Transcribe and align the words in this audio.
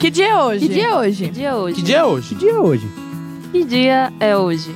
Que 0.00 0.08
dia 0.08 0.28
é 0.28 0.42
hoje? 0.42 0.66
Que 0.66 0.72
dia 0.72 0.86
é 0.86 0.94
hoje? 0.96 1.24
Que 1.26 1.30
dia 1.30 1.48
é 1.48 1.54
hoje? 1.54 1.74
Que 1.76 1.82
dia 1.82 1.98
é 1.98 2.04
hoje? 2.04 2.28
Que 2.30 2.34
dia 2.34 2.50
é 2.50 2.58
hoje? 2.58 2.88
Que 3.52 3.64
dia 3.64 4.12
é 4.18 4.34
hoje? 4.34 4.74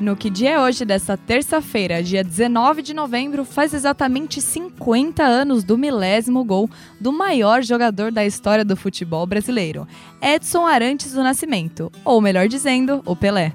No 0.00 0.16
que 0.16 0.28
dia 0.28 0.50
é 0.50 0.60
hoje, 0.60 0.84
dessa 0.84 1.16
terça-feira, 1.16 2.02
dia 2.02 2.24
19 2.24 2.82
de 2.82 2.92
novembro, 2.92 3.44
faz 3.44 3.72
exatamente 3.72 4.40
50 4.40 5.22
anos 5.22 5.62
do 5.62 5.78
milésimo 5.78 6.42
gol 6.42 6.68
do 7.00 7.12
maior 7.12 7.62
jogador 7.62 8.10
da 8.10 8.26
história 8.26 8.64
do 8.64 8.76
futebol 8.76 9.24
brasileiro, 9.24 9.86
Edson 10.20 10.66
Arantes 10.66 11.12
do 11.12 11.22
Nascimento, 11.22 11.92
ou 12.04 12.20
melhor 12.20 12.48
dizendo, 12.48 13.00
o 13.06 13.14
Pelé. 13.14 13.54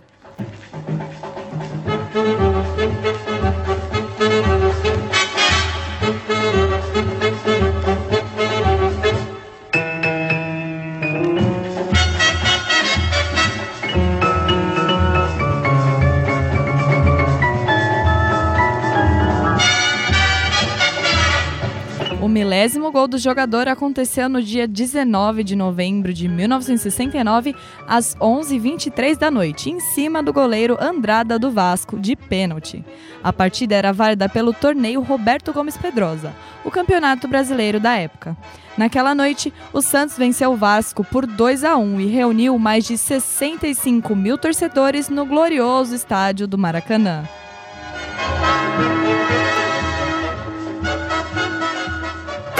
Milésimo 22.58 22.92
gol 22.92 23.08
do 23.08 23.20
jogador 23.20 23.68
aconteceu 23.68 24.28
no 24.28 24.42
dia 24.42 24.68
19 24.68 25.44
de 25.44 25.56
novembro 25.56 26.12
de 26.12 26.28
1969, 26.28 27.56
às 27.88 28.16
11h23 28.16 29.16
da 29.16 29.30
noite, 29.30 29.70
em 29.70 29.80
cima 29.80 30.24
do 30.24 30.34
goleiro 30.34 30.76
Andrada 30.82 31.38
do 31.38 31.52
Vasco, 31.52 32.00
de 32.00 32.16
pênalti. 32.16 32.84
A 33.24 33.32
partida 33.32 33.76
era 33.76 33.94
válida 33.94 34.28
pelo 34.28 34.54
torneio 34.54 35.02
Roberto 35.02 35.54
Gomes 35.54 35.78
Pedrosa, 35.78 36.34
o 36.66 36.72
campeonato 36.72 37.28
brasileiro 37.28 37.80
da 37.80 37.96
época. 37.96 38.36
Naquela 38.76 39.14
noite, 39.14 39.54
o 39.72 39.80
Santos 39.80 40.18
venceu 40.18 40.54
o 40.54 40.58
Vasco 40.58 41.04
por 41.04 41.28
2 41.28 41.64
a 41.64 41.78
1 41.78 42.02
e 42.02 42.08
reuniu 42.08 42.58
mais 42.58 42.86
de 42.86 42.98
65 42.98 44.16
mil 44.16 44.36
torcedores 44.36 45.10
no 45.10 45.28
glorioso 45.28 45.94
estádio 45.94 46.48
do 46.48 46.58
Maracanã. 46.58 47.24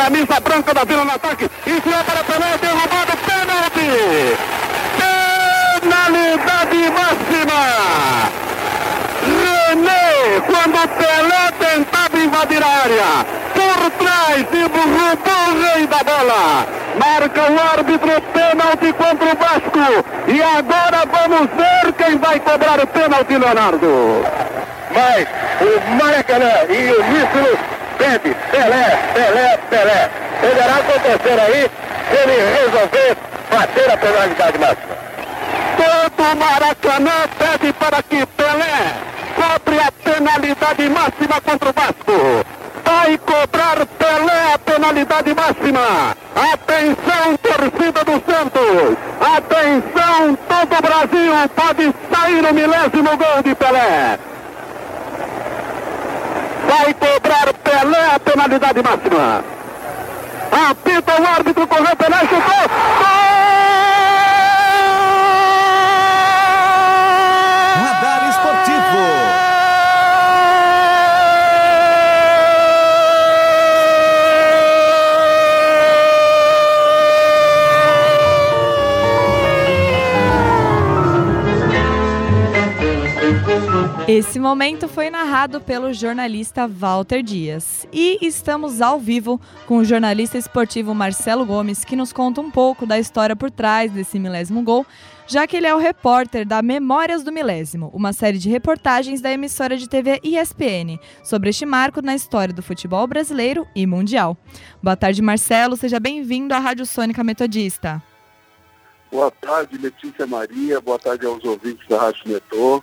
Camisa 0.08 0.40
branca 0.40 0.74
da 0.74 0.86
Vila 0.86 1.04
no 1.04 1.12
ataque. 1.12 1.52
Enfiou 1.68 2.02
para 2.06 2.24
Pelé, 2.24 2.58
derrubado, 2.62 3.18
pênalti! 3.28 4.38
Penalidade 5.82 6.82
máxima! 6.96 7.62
René, 9.44 10.40
quando 10.46 10.88
Pelé 10.96 11.52
tentava 11.60 12.18
invadir 12.20 12.64
a 12.64 12.68
área, 12.68 13.26
por 13.54 13.92
trás 14.00 14.48
e 14.54 14.62
roubou 14.62 15.44
o 15.50 15.76
rei 15.76 15.88
da 15.88 16.02
bola. 16.06 16.66
Marca 16.98 17.52
o 17.52 17.60
árbitro 17.74 18.22
pênalti 18.32 18.94
contra 18.94 19.28
o 19.28 19.36
Vasco. 19.36 20.06
E 20.30 20.42
agora 20.42 21.04
vamos 21.06 21.50
ver 21.52 21.92
quem 21.98 22.18
vai 22.18 22.40
cobrar 22.40 22.80
o 22.80 22.88
pênalti, 22.88 23.38
Leonardo. 23.38 24.24
Mas 24.90 25.28
o 25.60 26.02
Maracanã 26.02 26.54
e 26.70 26.94
o 26.94 27.04
Nícero 27.12 27.77
pede 27.98 28.36
Pelé, 28.52 28.86
Pelé, 29.14 29.58
Pelé. 29.70 30.10
Poderá 30.42 30.76
acontecer 30.78 31.40
aí 31.40 31.72
se 32.10 32.18
ele 32.24 32.38
resolver 32.58 33.18
bater 33.52 33.92
a 33.92 33.98
penalidade 33.98 34.58
máxima. 34.60 34.98
Todo 35.78 36.36
Maracanã 36.36 37.28
pede 37.38 37.74
para 37.74 38.04
que 38.04 38.26
Pelé 38.26 39.08
cobre 39.36 39.80
a 39.80 39.92
penalidade 39.92 40.90
máxima 40.90 41.42
contra 41.42 41.70
o 41.70 41.74
Vasco. 41.74 42.46
Vai 42.86 43.18
cobrar 43.18 43.86
Pelé 43.86 44.54
a 44.54 44.60
penalidade 44.60 45.34
máxima. 45.34 46.16
Atenção, 46.54 47.38
torcida 47.38 48.04
do 48.04 48.24
Santos. 48.32 48.98
Atenção, 49.20 50.38
todo 50.48 50.78
o 50.78 50.82
Brasil 50.82 51.34
pode 51.56 51.94
sair 52.12 52.46
o 52.46 52.54
milésimo 52.54 53.18
gol 53.18 53.44
de 53.44 53.56
Pelé. 53.56 54.20
Vai 56.68 56.94
cobrar 56.94 57.54
Pelé 57.64 58.16
a 58.16 58.20
penalidade 58.20 58.82
máxima. 58.84 59.44
Apita 60.70 61.22
o 61.22 61.28
árbitro, 61.28 61.68
correu 61.68 61.96
Pelé, 61.96 62.20
chutou. 62.20 62.98
Radar 62.98 63.67
Esse 84.08 84.40
momento 84.40 84.88
foi 84.88 85.10
narrado 85.10 85.60
pelo 85.60 85.92
jornalista 85.92 86.66
Walter 86.66 87.22
Dias. 87.22 87.86
E 87.92 88.18
estamos 88.26 88.80
ao 88.80 88.98
vivo 88.98 89.38
com 89.66 89.80
o 89.80 89.84
jornalista 89.84 90.38
esportivo 90.38 90.96
Marcelo 90.96 91.46
Gomes, 91.46 91.84
que 91.84 91.94
nos 91.94 92.14
conta 92.14 92.40
um 92.40 92.50
pouco 92.50 92.86
da 92.86 92.98
história 92.98 93.36
por 93.36 93.52
trás 93.52 93.92
desse 93.92 94.18
milésimo 94.18 94.62
gol, 94.62 94.86
já 95.28 95.46
que 95.46 95.58
ele 95.58 95.68
é 95.68 95.76
o 95.76 95.78
repórter 95.78 96.48
da 96.48 96.62
Memórias 96.62 97.22
do 97.22 97.34
Milésimo, 97.34 97.92
uma 97.94 98.14
série 98.14 98.38
de 98.38 98.48
reportagens 98.48 99.20
da 99.20 99.30
emissora 99.30 99.76
de 99.76 99.90
TV 99.90 100.22
ESPN 100.24 100.98
sobre 101.22 101.50
este 101.50 101.66
marco 101.66 102.02
na 102.02 102.16
história 102.16 102.54
do 102.54 102.64
futebol 102.64 103.06
brasileiro 103.08 103.68
e 103.76 103.86
mundial. 103.86 104.38
Boa 104.82 104.96
tarde, 104.96 105.22
Marcelo. 105.22 105.76
Seja 105.76 106.00
bem-vindo 106.00 106.54
à 106.54 106.60
Rádio 106.60 106.86
Sônica 106.86 107.26
Metodista. 107.26 108.02
Boa 109.12 109.30
tarde, 109.32 109.78
Letícia 109.78 110.26
Maria. 110.26 110.80
Boa 110.80 110.98
tarde 110.98 111.26
aos 111.26 111.44
ouvintes 111.44 111.86
da 111.90 112.00
Rádio 112.00 112.22
Metrô. 112.26 112.82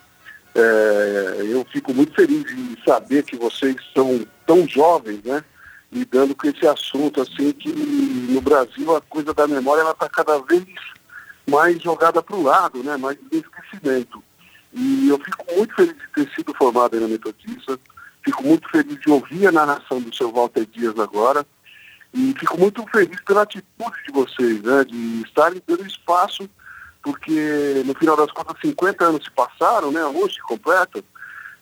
É, 0.54 1.42
eu 1.50 1.66
fico 1.72 1.92
muito 1.92 2.14
feliz 2.14 2.50
em 2.52 2.76
saber 2.86 3.24
que 3.24 3.36
vocês 3.36 3.76
são 3.92 4.24
tão 4.46 4.68
jovens, 4.68 5.22
né? 5.24 5.42
Lidando 5.90 6.34
com 6.34 6.46
esse 6.46 6.66
assunto, 6.66 7.20
assim, 7.20 7.52
que 7.52 7.72
no 7.72 8.40
Brasil 8.40 8.94
a 8.94 9.00
coisa 9.00 9.34
da 9.34 9.46
memória 9.48 9.80
ela 9.80 9.90
está 9.90 10.08
cada 10.08 10.38
vez 10.40 10.64
mais 11.48 11.80
jogada 11.82 12.22
para 12.22 12.36
o 12.36 12.42
lado, 12.42 12.82
né? 12.84 12.96
Mais 12.96 13.18
em 13.32 13.38
esquecimento. 13.38 14.22
E 14.72 15.08
eu 15.08 15.18
fico 15.18 15.44
muito 15.56 15.74
feliz 15.74 15.94
de 15.94 16.08
ter 16.14 16.34
sido 16.34 16.54
formado 16.54 16.98
na 17.00 17.08
Metodista. 17.08 17.78
Fico 18.24 18.42
muito 18.42 18.68
feliz 18.68 18.98
de 19.00 19.10
ouvir 19.10 19.46
a 19.46 19.52
narração 19.52 20.00
do 20.00 20.14
seu 20.14 20.32
Walter 20.32 20.66
Dias 20.66 20.98
agora. 20.98 21.44
E 22.12 22.32
fico 22.38 22.58
muito 22.58 22.84
feliz 22.92 23.20
pela 23.22 23.42
atitude 23.42 24.02
de 24.06 24.12
vocês, 24.12 24.62
né? 24.62 24.84
De 24.84 25.22
estarem 25.22 25.60
dando 25.66 25.86
espaço 25.86 26.48
porque 27.04 27.82
no 27.84 27.94
final 27.94 28.16
das 28.16 28.32
contas 28.32 28.56
50 28.62 29.04
anos 29.04 29.24
se 29.24 29.30
passaram, 29.30 29.92
né, 29.92 30.02
hoje 30.06 30.40
completa, 30.40 31.04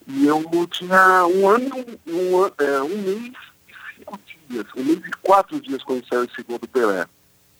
e 0.06 0.26
eu 0.26 0.40
tinha 0.70 1.26
um 1.26 1.48
ano, 1.48 1.84
um, 2.06 2.46
é, 2.64 2.80
um 2.82 3.02
mês 3.02 3.32
e 3.66 3.98
cinco 3.98 4.18
dias, 4.48 4.66
um 4.76 4.84
mês 4.84 4.98
e 4.98 5.10
quatro 5.20 5.60
dias 5.60 5.82
quando 5.82 6.06
saiu 6.06 6.24
esse 6.24 6.42
gol 6.44 6.60
do 6.60 6.68
Pelé. 6.68 7.06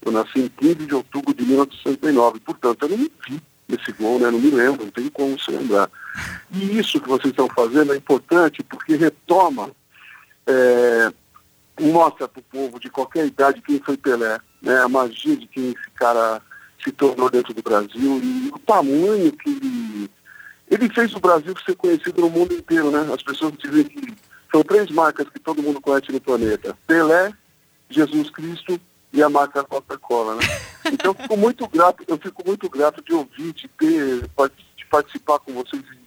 Eu 0.01 0.11
nasci 0.13 0.39
em 0.39 0.47
15 0.47 0.75
de 0.75 0.95
outubro 0.95 1.33
de 1.33 1.43
1969, 1.43 2.39
portanto 2.39 2.83
eu 2.83 2.89
não 2.89 2.97
vi 2.97 3.41
nesse 3.67 3.91
gol, 3.91 4.17
né, 4.17 4.31
não 4.31 4.39
me 4.39 4.49
lembro, 4.49 4.85
não 4.85 4.91
tem 4.91 5.09
como 5.09 5.37
se 5.37 5.51
lembrar. 5.51 5.89
E 6.51 6.79
isso 6.79 7.01
que 7.01 7.09
vocês 7.09 7.31
estão 7.31 7.49
fazendo 7.49 7.93
é 7.93 7.97
importante 7.97 8.63
porque 8.63 8.95
retoma, 8.95 9.71
é, 10.47 11.11
mostra 11.81 12.29
para 12.29 12.39
o 12.39 12.43
povo 12.43 12.79
de 12.79 12.89
qualquer 12.89 13.25
idade 13.25 13.61
quem 13.61 13.79
foi 13.79 13.97
Pelé, 13.97 14.39
né, 14.61 14.79
a 14.79 14.87
magia 14.87 15.35
de 15.35 15.47
quem 15.47 15.71
esse 15.71 15.89
cara 15.95 16.41
se 16.83 16.91
tornou 16.91 17.29
dentro 17.29 17.53
do 17.53 17.61
Brasil 17.61 18.19
e 18.23 18.51
o 18.53 18.59
tamanho 18.59 19.31
que 19.31 19.49
ele, 19.49 20.09
ele 20.69 20.89
fez 20.89 21.13
o 21.13 21.19
Brasil 21.19 21.53
ser 21.65 21.75
conhecido 21.75 22.21
no 22.21 22.29
mundo 22.29 22.53
inteiro, 22.53 22.91
né? 22.91 23.07
As 23.13 23.23
pessoas 23.23 23.53
dizem 23.57 23.85
que 23.85 24.13
são 24.51 24.63
três 24.63 24.89
marcas 24.91 25.29
que 25.29 25.39
todo 25.39 25.63
mundo 25.63 25.81
conhece 25.81 26.11
no 26.11 26.19
planeta: 26.19 26.77
Pelé, 26.85 27.33
Jesus 27.89 28.29
Cristo 28.29 28.79
e 29.11 29.21
a 29.21 29.29
marca 29.29 29.63
Coca-Cola, 29.63 30.35
né? 30.35 30.41
Então 30.91 31.11
eu 31.11 31.15
fico 31.15 31.37
muito 31.37 31.65
grato, 31.69 32.03
eu 32.05 32.17
fico 32.17 32.43
muito 32.45 32.69
grato 32.69 33.01
de 33.01 33.13
ouvir, 33.13 33.53
de 33.53 33.69
ter, 33.69 34.21
de 34.75 34.85
participar 34.91 35.39
com 35.39 35.53
vocês 35.53 35.81
e 35.81 36.03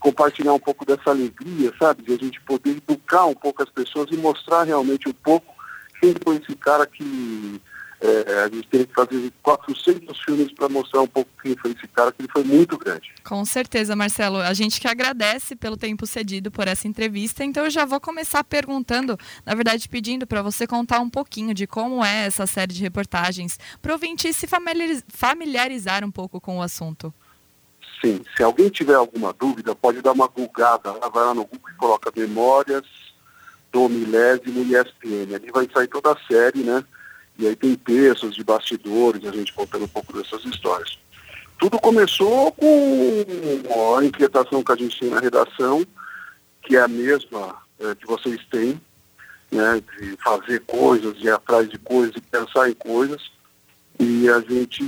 compartilhar 0.00 0.52
um 0.52 0.58
pouco 0.58 0.84
dessa 0.84 1.10
alegria, 1.10 1.72
sabe? 1.78 2.02
De 2.02 2.14
a 2.14 2.16
gente 2.16 2.40
poder 2.40 2.70
educar 2.70 3.26
um 3.26 3.34
pouco 3.34 3.62
as 3.62 3.70
pessoas 3.70 4.08
e 4.10 4.16
mostrar 4.16 4.64
realmente 4.64 5.08
um 5.08 5.12
pouco 5.12 5.54
quem 6.00 6.12
foi 6.24 6.38
esse 6.38 6.56
cara 6.56 6.86
que 6.86 7.62
é, 8.02 8.44
a 8.44 8.48
gente 8.48 8.66
teve 8.68 8.86
que 8.86 8.94
fazer 8.94 9.30
400 9.42 10.18
filmes 10.22 10.52
para 10.52 10.68
mostrar 10.70 11.02
um 11.02 11.06
pouco 11.06 11.30
quem 11.42 11.54
foi 11.56 11.72
esse 11.72 11.86
cara, 11.88 12.10
que 12.10 12.22
ele 12.22 12.32
foi 12.32 12.42
muito 12.44 12.78
grande. 12.78 13.12
Com 13.22 13.44
certeza, 13.44 13.94
Marcelo. 13.94 14.38
A 14.38 14.54
gente 14.54 14.80
que 14.80 14.88
agradece 14.88 15.54
pelo 15.54 15.76
tempo 15.76 16.06
cedido 16.06 16.50
por 16.50 16.66
essa 16.66 16.88
entrevista. 16.88 17.44
Então, 17.44 17.64
eu 17.64 17.70
já 17.70 17.84
vou 17.84 18.00
começar 18.00 18.42
perguntando, 18.42 19.18
na 19.44 19.54
verdade, 19.54 19.86
pedindo 19.86 20.26
para 20.26 20.40
você 20.40 20.66
contar 20.66 21.00
um 21.00 21.10
pouquinho 21.10 21.52
de 21.52 21.66
como 21.66 22.02
é 22.02 22.24
essa 22.24 22.46
série 22.46 22.72
de 22.72 22.80
reportagens, 22.80 23.58
para 23.82 23.90
o 23.90 23.94
ouvinte 23.94 24.32
se 24.32 24.46
familiarizar 25.08 26.02
um 26.02 26.10
pouco 26.10 26.40
com 26.40 26.58
o 26.58 26.62
assunto. 26.62 27.12
assim, 27.98 28.22
se 28.34 28.42
alguém 28.42 28.70
tiver 28.70 28.94
alguma 28.94 29.32
dúvida, 29.32 29.74
pode 29.74 30.00
dar 30.00 30.12
uma 30.12 30.26
googada, 30.26 30.92
vai 30.92 31.24
lá 31.24 31.34
no 31.34 31.44
Google 31.44 31.70
e 31.70 31.76
coloca 31.76 32.12
Memórias 32.16 32.84
do 33.70 33.88
Milésimo 33.90 34.64
e 34.64 34.74
ESPN. 34.74 35.34
Ali 35.34 35.50
vai 35.52 35.68
sair 35.72 35.88
toda 35.88 36.12
a 36.12 36.18
série, 36.26 36.60
né? 36.60 36.82
E 37.40 37.46
aí 37.46 37.56
tem 37.56 37.74
textos 37.74 38.36
de 38.36 38.44
bastidores, 38.44 39.24
a 39.24 39.32
gente 39.32 39.54
contando 39.54 39.86
um 39.86 39.88
pouco 39.88 40.12
dessas 40.12 40.44
histórias. 40.44 40.98
Tudo 41.58 41.78
começou 41.78 42.52
com 42.52 43.96
a 43.98 44.04
inquietação 44.04 44.62
que 44.62 44.72
a 44.72 44.76
gente 44.76 45.00
tem 45.00 45.08
na 45.08 45.20
redação, 45.20 45.82
que 46.62 46.76
é 46.76 46.82
a 46.82 46.88
mesma 46.88 47.56
é, 47.78 47.94
que 47.94 48.06
vocês 48.06 48.38
têm, 48.50 48.78
né, 49.50 49.82
de 49.98 50.16
fazer 50.22 50.60
coisas, 50.66 51.16
de 51.16 51.28
ir 51.28 51.30
atrás 51.30 51.66
de 51.70 51.78
coisas, 51.78 52.14
de 52.14 52.20
pensar 52.20 52.68
em 52.68 52.74
coisas. 52.74 53.32
E 53.98 54.28
a 54.28 54.40
gente 54.40 54.84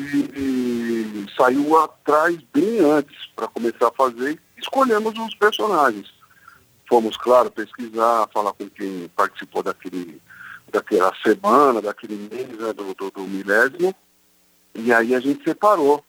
saiu 1.34 1.78
atrás 1.78 2.36
bem 2.52 2.80
antes 2.80 3.16
para 3.34 3.48
começar 3.48 3.88
a 3.88 3.92
fazer, 3.92 4.38
escolhemos 4.58 5.18
os 5.18 5.34
personagens. 5.36 6.12
Fomos, 6.86 7.16
claro, 7.16 7.50
pesquisar, 7.50 8.28
falar 8.30 8.52
com 8.52 8.68
quem 8.68 9.10
participou 9.16 9.62
daquele, 9.62 10.20
daquela 10.72 11.12
semana, 11.22 11.82
daquele 11.82 12.16
mês 12.16 12.48
né, 12.48 12.72
do, 12.72 12.94
do, 12.94 13.10
do 13.10 13.20
milésimo, 13.22 13.94
e 14.74 14.92
aí 14.92 15.14
a 15.14 15.20
gente 15.20 15.44
separou 15.44 16.02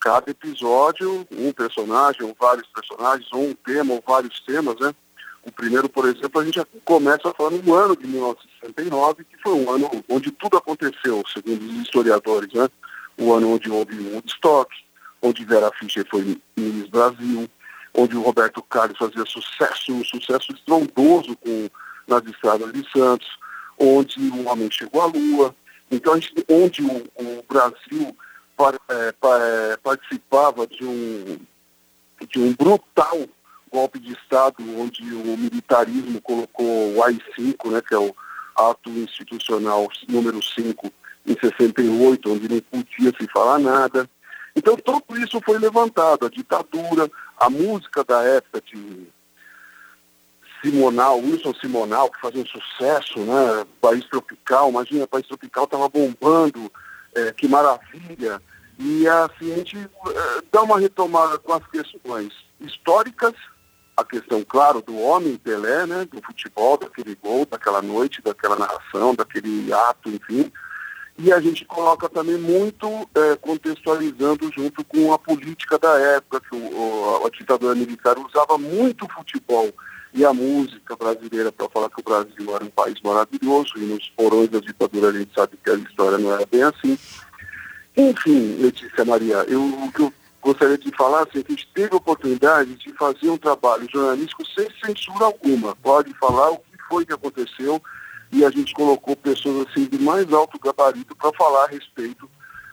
cada 0.00 0.30
episódio, 0.30 1.26
um 1.30 1.52
personagem, 1.52 2.22
ou 2.22 2.34
vários 2.38 2.66
personagens, 2.68 3.28
ou 3.32 3.48
um 3.48 3.54
tema, 3.54 3.94
ou 3.94 4.02
vários 4.06 4.40
temas, 4.40 4.76
né? 4.80 4.94
O 5.44 5.52
primeiro, 5.52 5.88
por 5.88 6.06
exemplo, 6.06 6.40
a 6.40 6.44
gente 6.44 6.56
já 6.56 6.66
começa 6.84 7.32
falando 7.36 7.62
do 7.62 7.74
ano 7.74 7.96
de 7.96 8.06
1969, 8.06 9.24
que 9.24 9.36
foi 9.42 9.52
um 9.52 9.70
ano 9.70 9.90
onde 10.08 10.30
tudo 10.32 10.56
aconteceu, 10.56 11.22
segundo 11.32 11.62
os 11.62 11.82
historiadores, 11.82 12.52
né? 12.52 12.68
O 13.18 13.32
ano 13.32 13.54
onde 13.54 13.70
houve 13.70 13.94
um 13.94 14.14
Woodstock, 14.14 14.74
onde 15.22 15.44
Vera 15.44 15.70
Fischer 15.78 16.06
foi 16.10 16.40
Miss 16.56 16.88
Brasil, 16.88 17.48
onde 17.94 18.16
o 18.16 18.22
Roberto 18.22 18.62
Carlos 18.62 18.98
fazia 18.98 19.24
sucesso, 19.24 19.92
um 19.92 20.04
sucesso 20.04 20.52
estrondoso 20.52 21.36
com, 21.36 21.68
nas 22.06 22.24
estradas 22.26 22.72
de 22.72 22.88
Santos, 22.90 23.28
onde 23.78 24.20
o 24.30 24.48
homem 24.48 24.70
chegou 24.70 25.02
à 25.02 25.06
Lua, 25.06 25.54
então 25.90 26.14
gente, 26.14 26.44
onde 26.48 26.82
o, 26.82 27.04
o 27.16 27.44
Brasil 27.48 28.16
é, 28.88 29.14
é, 29.14 29.76
participava 29.82 30.66
de 30.66 30.84
um, 30.84 31.38
de 32.28 32.40
um 32.40 32.54
brutal 32.54 33.18
golpe 33.70 33.98
de 33.98 34.12
Estado, 34.12 34.56
onde 34.80 35.02
o 35.12 35.36
militarismo 35.36 36.20
colocou 36.22 36.94
o 36.94 37.02
AI-5, 37.04 37.70
né, 37.70 37.82
que 37.86 37.94
é 37.94 37.98
o 37.98 38.14
ato 38.56 38.88
institucional 38.90 39.86
número 40.08 40.42
5, 40.42 40.90
em 41.26 41.36
68, 41.38 42.32
onde 42.32 42.48
não 42.48 42.60
podia 42.60 43.12
se 43.20 43.26
falar 43.30 43.58
nada. 43.58 44.08
Então, 44.54 44.76
tudo 44.76 45.18
isso 45.18 45.38
foi 45.44 45.58
levantado, 45.58 46.24
a 46.24 46.30
ditadura, 46.30 47.10
a 47.38 47.50
música 47.50 48.02
da 48.02 48.22
época 48.22 48.62
de 48.62 49.06
Simonal, 50.62 51.18
Wilson 51.18 51.54
Simonal, 51.54 52.10
que 52.10 52.20
fazia 52.20 52.42
um 52.42 52.46
sucesso, 52.46 53.20
né? 53.20 53.66
País 53.80 54.04
Tropical, 54.06 54.70
imagina, 54.70 55.06
País 55.06 55.26
Tropical 55.26 55.64
estava 55.64 55.88
bombando, 55.88 56.70
é, 57.14 57.32
que 57.32 57.48
maravilha. 57.48 58.40
E 58.78 59.08
assim, 59.08 59.52
a 59.52 59.56
gente 59.56 59.78
é, 59.78 60.42
dá 60.52 60.62
uma 60.62 60.78
retomada 60.78 61.38
com 61.38 61.52
as 61.52 61.66
questões 61.68 62.32
históricas, 62.60 63.34
a 63.96 64.04
questão, 64.04 64.44
claro, 64.44 64.82
do 64.82 64.98
homem 64.98 65.36
Pelé, 65.36 65.86
né? 65.86 66.06
Do 66.10 66.20
futebol, 66.22 66.76
daquele 66.76 67.14
gol, 67.14 67.46
daquela 67.46 67.80
noite, 67.80 68.22
daquela 68.22 68.56
narração, 68.56 69.14
daquele 69.14 69.72
ato, 69.72 70.10
enfim. 70.10 70.52
E 71.18 71.32
a 71.32 71.40
gente 71.40 71.64
coloca 71.64 72.08
também 72.10 72.36
muito 72.36 72.86
é, 73.14 73.36
contextualizando 73.36 74.50
junto 74.52 74.84
com 74.84 75.14
a 75.14 75.18
política 75.18 75.78
da 75.78 75.98
época, 75.98 76.40
que 76.40 76.54
o, 76.54 76.58
o, 76.58 77.26
a 77.26 77.30
ditadura 77.30 77.74
militar 77.74 78.18
usava 78.18 78.58
muito 78.58 79.06
o 79.06 79.12
futebol 79.12 79.72
e 80.16 80.24
a 80.24 80.32
música 80.32 80.96
brasileira 80.96 81.52
para 81.52 81.68
falar 81.68 81.90
que 81.90 82.00
o 82.00 82.02
Brasil 82.02 82.56
era 82.56 82.64
um 82.64 82.70
país 82.70 82.98
maravilhoso, 83.02 83.74
e 83.76 83.80
nos 83.80 84.08
porões 84.16 84.48
da 84.48 84.58
ditadura 84.58 85.10
a 85.10 85.12
gente 85.12 85.34
sabe 85.34 85.58
que 85.62 85.70
a 85.70 85.74
história 85.74 86.16
não 86.16 86.32
era 86.32 86.46
bem 86.46 86.62
assim. 86.62 86.98
Enfim, 87.94 88.56
Letícia 88.58 89.04
Maria, 89.04 89.44
eu, 89.46 89.62
o 89.62 89.92
que 89.92 90.00
eu 90.00 90.12
gostaria 90.40 90.78
de 90.78 90.90
falar 90.96 91.24
assim, 91.24 91.40
é 91.40 91.42
que 91.42 91.52
a 91.52 91.54
gente 91.54 91.68
teve 91.74 91.92
a 91.92 91.98
oportunidade 91.98 92.76
de 92.76 92.92
fazer 92.94 93.28
um 93.28 93.36
trabalho 93.36 93.86
jornalístico 93.92 94.42
sem 94.46 94.66
censura 94.82 95.26
alguma. 95.26 95.76
Pode 95.76 96.14
falar 96.14 96.50
o 96.50 96.58
que 96.58 96.82
foi 96.88 97.04
que 97.04 97.12
aconteceu 97.12 97.82
e 98.32 98.42
a 98.42 98.50
gente 98.50 98.72
colocou 98.72 99.14
pessoas 99.16 99.66
assim 99.68 99.84
de 99.84 99.98
mais 99.98 100.32
alto 100.32 100.58
gabarito 100.58 101.14
para 101.14 101.30
falar 101.34 101.64
a 101.64 101.68
respeito, 101.68 102.28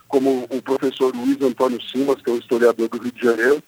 como 0.07 0.47
o 0.49 0.61
professor 0.61 1.13
Luiz 1.13 1.41
Antônio 1.41 1.81
Simas, 1.81 2.21
que 2.21 2.29
é 2.29 2.33
um 2.33 2.37
historiador 2.37 2.87
do 2.87 2.97
Rio 2.97 3.11
de 3.11 3.21
Janeiro, 3.21 3.61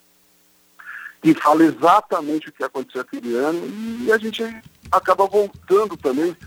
que 1.25 1.41
fala 1.41 1.63
exatamente 1.63 2.49
o 2.49 2.51
que 2.51 2.63
aconteceu 2.63 3.01
aquele 3.01 3.35
ano 3.35 3.59
e 4.05 4.11
a 4.11 4.17
gente 4.19 4.43
acaba 4.91 5.25
voltando 5.25 5.97
também 5.97 6.37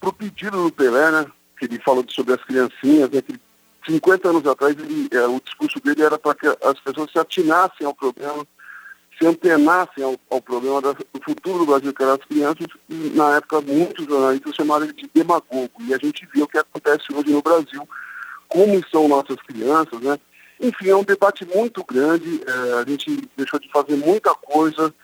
para 0.00 0.08
o 0.08 0.12
pedido 0.12 0.64
do 0.64 0.72
Pelé, 0.72 1.08
né? 1.12 1.24
Que 1.56 1.66
ele 1.66 1.78
falou 1.78 2.04
sobre 2.08 2.34
as 2.34 2.42
criancinhas, 2.42 3.10
né? 3.10 3.22
Que 3.22 3.38
50 3.88 4.28
anos 4.28 4.44
atrás, 4.44 4.74
ele, 4.76 5.08
é, 5.12 5.24
o 5.28 5.40
discurso 5.40 5.78
dele 5.78 6.02
era 6.02 6.18
para 6.18 6.34
que 6.34 6.48
as 6.48 6.80
pessoas 6.80 7.12
se 7.12 7.18
atinassem 7.20 7.86
ao 7.86 7.94
problema, 7.94 8.44
se 9.16 9.24
antenassem 9.24 10.02
ao, 10.02 10.16
ao 10.28 10.42
problema 10.42 10.82
do 10.82 10.96
futuro 11.24 11.58
do 11.60 11.66
Brasil, 11.66 11.94
que 11.94 12.02
eram 12.02 12.14
as 12.14 12.24
crianças, 12.26 12.66
e 12.88 13.12
na 13.14 13.36
época 13.36 13.60
muitos 13.60 14.04
jornalistas 14.04 14.56
chamaram 14.56 14.84
ele 14.84 14.94
de 14.94 15.08
demagogo. 15.14 15.70
E 15.82 15.94
a 15.94 15.98
gente 15.98 16.28
viu 16.34 16.44
o 16.44 16.48
que 16.48 16.58
acontece 16.58 17.04
hoje 17.14 17.30
no 17.30 17.40
Brasil, 17.40 17.88
como 18.48 18.84
são 18.90 19.06
nossas 19.06 19.36
crianças, 19.46 20.00
né? 20.00 20.18
Enfim, 20.60 20.88
é 20.88 20.96
um 20.96 21.04
debate 21.04 21.44
muito 21.44 21.84
grande, 21.84 22.40
é, 22.46 22.72
a 22.74 22.84
gente 22.88 23.28
deixou 23.36 23.58
de 23.58 23.70
fazer 23.70 23.96
muita 23.96 24.34
coisa, 24.34 24.94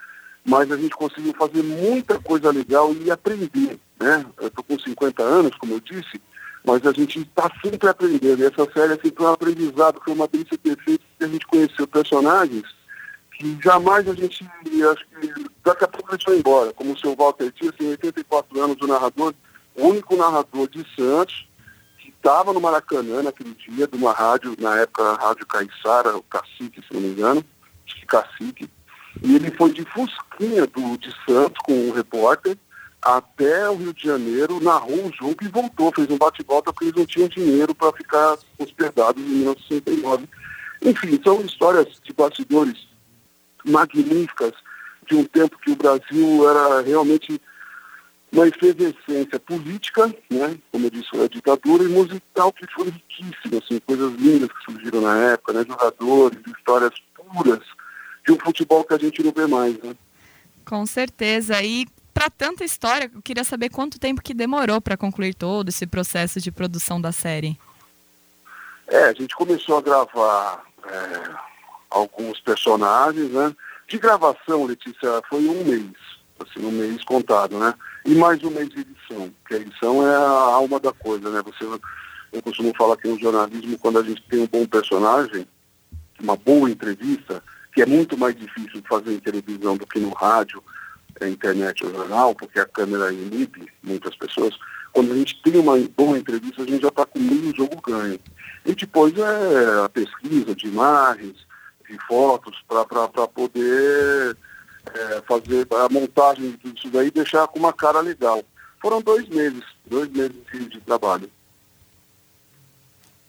mas 0.45 0.71
a 0.71 0.77
gente 0.77 0.95
conseguiu 0.95 1.35
fazer 1.35 1.63
muita 1.63 2.19
coisa 2.21 2.51
legal 2.51 2.95
e 2.95 3.11
aprender, 3.11 3.79
né? 3.99 4.25
Eu 4.41 4.49
estou 4.49 4.65
com 4.65 4.79
50 4.79 5.23
anos, 5.23 5.57
como 5.57 5.75
eu 5.75 5.81
disse, 5.81 6.21
mas 6.65 6.87
a 6.87 6.93
gente 6.93 7.21
está 7.21 7.51
sempre 7.63 7.89
aprendendo. 7.89 8.43
E 8.43 8.47
essa 8.47 8.71
série 8.73 8.95
é 8.95 9.01
sempre 9.03 9.25
um 9.25 9.29
aprendizado, 9.29 10.01
foi 10.05 10.15
uma 10.15 10.29
delícia 10.29 10.57
perfeita, 10.57 11.05
a 11.21 11.27
gente 11.27 11.47
conheceu 11.47 11.87
personagens 11.87 12.65
que 13.41 13.59
jamais 13.63 14.07
a 14.07 14.15
gente, 14.15 14.47
acho 14.93 15.07
que 15.09 15.47
daqui 15.65 15.85
a 15.85 15.89
pouco 15.89 16.15
eles 16.15 16.25
vão 16.25 16.37
embora, 16.37 16.73
como 16.75 16.93
o 16.93 16.99
seu 16.99 17.17
Walter 17.17 17.51
Dias, 17.51 17.75
tem 17.75 17.89
84 17.89 18.63
anos, 18.63 18.77
o 18.83 18.87
narrador, 18.87 19.35
o 19.75 19.87
único 19.89 20.15
narrador 20.15 20.69
de 20.69 20.85
Santos, 20.95 21.49
estava 22.21 22.53
no 22.53 22.61
Maracanã 22.61 23.23
naquele 23.23 23.55
dia, 23.55 23.89
de 23.89 23.97
uma 23.97 24.13
rádio, 24.13 24.55
na 24.59 24.77
época 24.79 25.15
Rádio 25.15 25.47
Caiçara, 25.47 26.17
o 26.17 26.23
Cacique, 26.23 26.83
se 26.87 26.93
não 26.93 27.01
me 27.01 27.09
engano, 27.09 27.45
Cacique, 28.11 28.69
e 29.23 29.37
ele 29.37 29.51
foi 29.53 29.73
de 29.73 29.85
Fusquinha 29.85 30.67
do, 30.67 30.99
de 30.99 31.15
Santos 31.25 31.59
com 31.65 31.89
o 31.89 31.93
repórter, 31.93 32.59
até 33.01 33.71
o 33.71 33.77
Rio 33.77 33.95
de 33.95 34.05
Janeiro, 34.05 34.61
narrou 34.61 35.07
o 35.07 35.13
jogo 35.13 35.37
e 35.41 35.49
voltou, 35.49 35.93
fez 35.95 36.11
um 36.11 36.19
bate-volta 36.19 36.73
porque 36.73 36.87
eles 36.87 36.97
não 36.97 37.07
tinham 37.07 37.29
dinheiro 37.29 37.75
para 37.75 37.97
ficar 37.97 38.37
hospedados 38.59 39.23
em 39.23 39.27
1969. 39.27 40.29
Enfim, 40.83 41.21
são 41.25 41.41
histórias 41.41 41.87
de 42.03 42.13
bastidores 42.13 42.89
magníficas 43.65 44.53
de 45.09 45.15
um 45.15 45.25
tempo 45.25 45.59
que 45.59 45.71
o 45.71 45.77
Brasil 45.77 46.51
era 46.51 46.83
realmente 46.83 47.41
uma 48.33 48.47
efervescência 48.47 49.41
política, 49.41 50.07
né, 50.31 50.57
como 50.71 50.87
eu 50.87 50.91
disse, 50.91 51.09
a 51.17 51.27
ditadura, 51.27 51.83
e 51.83 51.89
musical 51.89 52.53
que 52.53 52.67
foi 52.73 52.91
riquíssima, 52.91 53.61
assim, 53.63 53.81
coisas 53.81 54.13
lindas 54.15 54.49
que 54.49 54.65
surgiram 54.65 55.01
na 55.01 55.17
época, 55.33 55.53
né, 55.53 55.65
jogadores, 55.67 56.39
histórias 56.47 56.93
puras 57.15 57.61
de 58.25 58.33
um 58.33 58.39
futebol 58.39 58.85
que 58.85 58.95
a 58.95 58.99
gente 58.99 59.23
não 59.23 59.33
vê 59.33 59.47
mais, 59.47 59.77
né. 59.83 59.95
Com 60.65 60.87
certeza. 60.87 61.61
E 61.63 61.87
para 62.15 62.31
tanta 62.31 62.65
história, 62.65 63.11
eu 63.13 63.23
queria 63.23 63.43
saber 63.43 63.71
quanto 63.71 63.99
tempo 63.99 64.23
que 64.23 64.35
demorou 64.35 64.81
para 64.81 64.97
concluir 64.97 65.35
todo 65.35 65.69
esse 65.69 65.87
processo 65.87 66.41
de 66.41 66.53
produção 66.53 67.01
da 67.01 67.11
série. 67.11 67.59
É, 68.87 69.05
a 69.05 69.13
gente 69.13 69.35
começou 69.35 69.79
a 69.79 69.83
gravar 69.83 70.65
é, 70.85 71.31
alguns 71.89 72.41
personagens, 72.41 73.31
né? 73.31 73.55
De 73.89 73.99
gravação, 73.99 74.65
Letícia, 74.65 75.23
foi 75.29 75.47
um 75.47 75.65
mês, 75.65 75.93
assim, 76.39 76.65
um 76.65 76.71
mês 76.71 77.03
contado, 77.05 77.59
né? 77.59 77.75
E 78.05 78.15
mais 78.15 78.43
um 78.43 78.51
mês 78.51 78.69
de 78.71 78.81
edição, 78.81 79.31
porque 79.43 79.55
a 79.55 79.59
edição 79.59 80.07
é 80.07 80.15
a 80.15 80.55
alma 80.55 80.81
da 80.81 80.93
coisa, 80.93 81.29
né? 81.31 81.43
Você, 81.45 81.65
eu 82.33 82.43
costumo 82.43 82.73
falar 82.77 82.97
que 82.97 83.09
no 83.09 83.19
jornalismo, 83.19 83.79
quando 83.79 83.99
a 83.99 84.03
gente 84.03 84.23
tem 84.23 84.41
um 84.41 84.47
bom 84.47 84.67
personagem, 84.67 85.47
uma 86.21 86.37
boa 86.37 86.71
entrevista, 86.71 87.43
que 87.75 87.83
é 87.83 87.87
muito 87.87 88.17
mais 88.17 88.35
difícil 88.35 88.81
de 88.81 88.89
fazer 88.89 89.13
em 89.13 89.21
televisão 89.21 89.77
do 89.77 89.87
que 89.87 89.99
no 89.99 90.11
rádio, 90.11 90.63
a 91.21 91.29
internet 91.29 91.85
ou 91.85 91.93
jornal, 91.93 92.35
porque 92.35 92.59
a 92.59 92.67
câmera 92.67 93.13
inibe 93.13 93.69
muitas 93.83 94.17
pessoas, 94.17 94.57
quando 94.93 95.13
a 95.13 95.17
gente 95.17 95.41
tem 95.43 95.57
uma 95.57 95.77
boa 95.97 96.19
entrevista, 96.19 96.63
a 96.63 96.67
gente 96.67 96.83
já 96.83 96.89
está 96.89 97.05
com 97.05 97.19
meio 97.19 97.55
jogo 97.55 97.81
ganho. 97.87 98.19
E 98.65 98.75
depois 98.75 99.17
é 99.17 99.85
a 99.85 99.89
pesquisa 99.89 100.55
de 100.55 100.67
imagens, 100.67 101.37
de 101.89 101.99
fotos, 102.07 102.57
para 102.67 103.29
poder 103.29 104.37
é, 104.95 105.23
fazer 105.23 105.67
a 105.71 105.89
montagem 105.89 106.59
disso 106.63 106.89
daí 106.91 107.09
e 107.09 107.11
deixar 107.11 107.47
com 107.49 107.59
uma 107.59 107.73
cara 107.73 108.01
legal. 108.01 108.43
Foram 108.81 109.03
dois 109.03 109.29
meses, 109.29 109.63
dois 109.87 110.09
meses 110.11 110.37
de, 110.53 110.69
de 110.69 110.81
trabalho. 110.81 111.31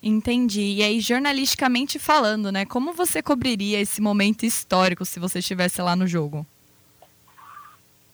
Entendi. 0.01 0.77
E 0.77 0.83
aí, 0.83 0.99
jornalisticamente 0.99 1.99
falando, 1.99 2.51
né? 2.51 2.65
Como 2.65 2.93
você 2.93 3.21
cobriria 3.21 3.79
esse 3.79 4.01
momento 4.01 4.45
histórico 4.45 5.05
se 5.05 5.19
você 5.19 5.39
estivesse 5.39 5.81
lá 5.81 5.95
no 5.95 6.07
jogo? 6.07 6.45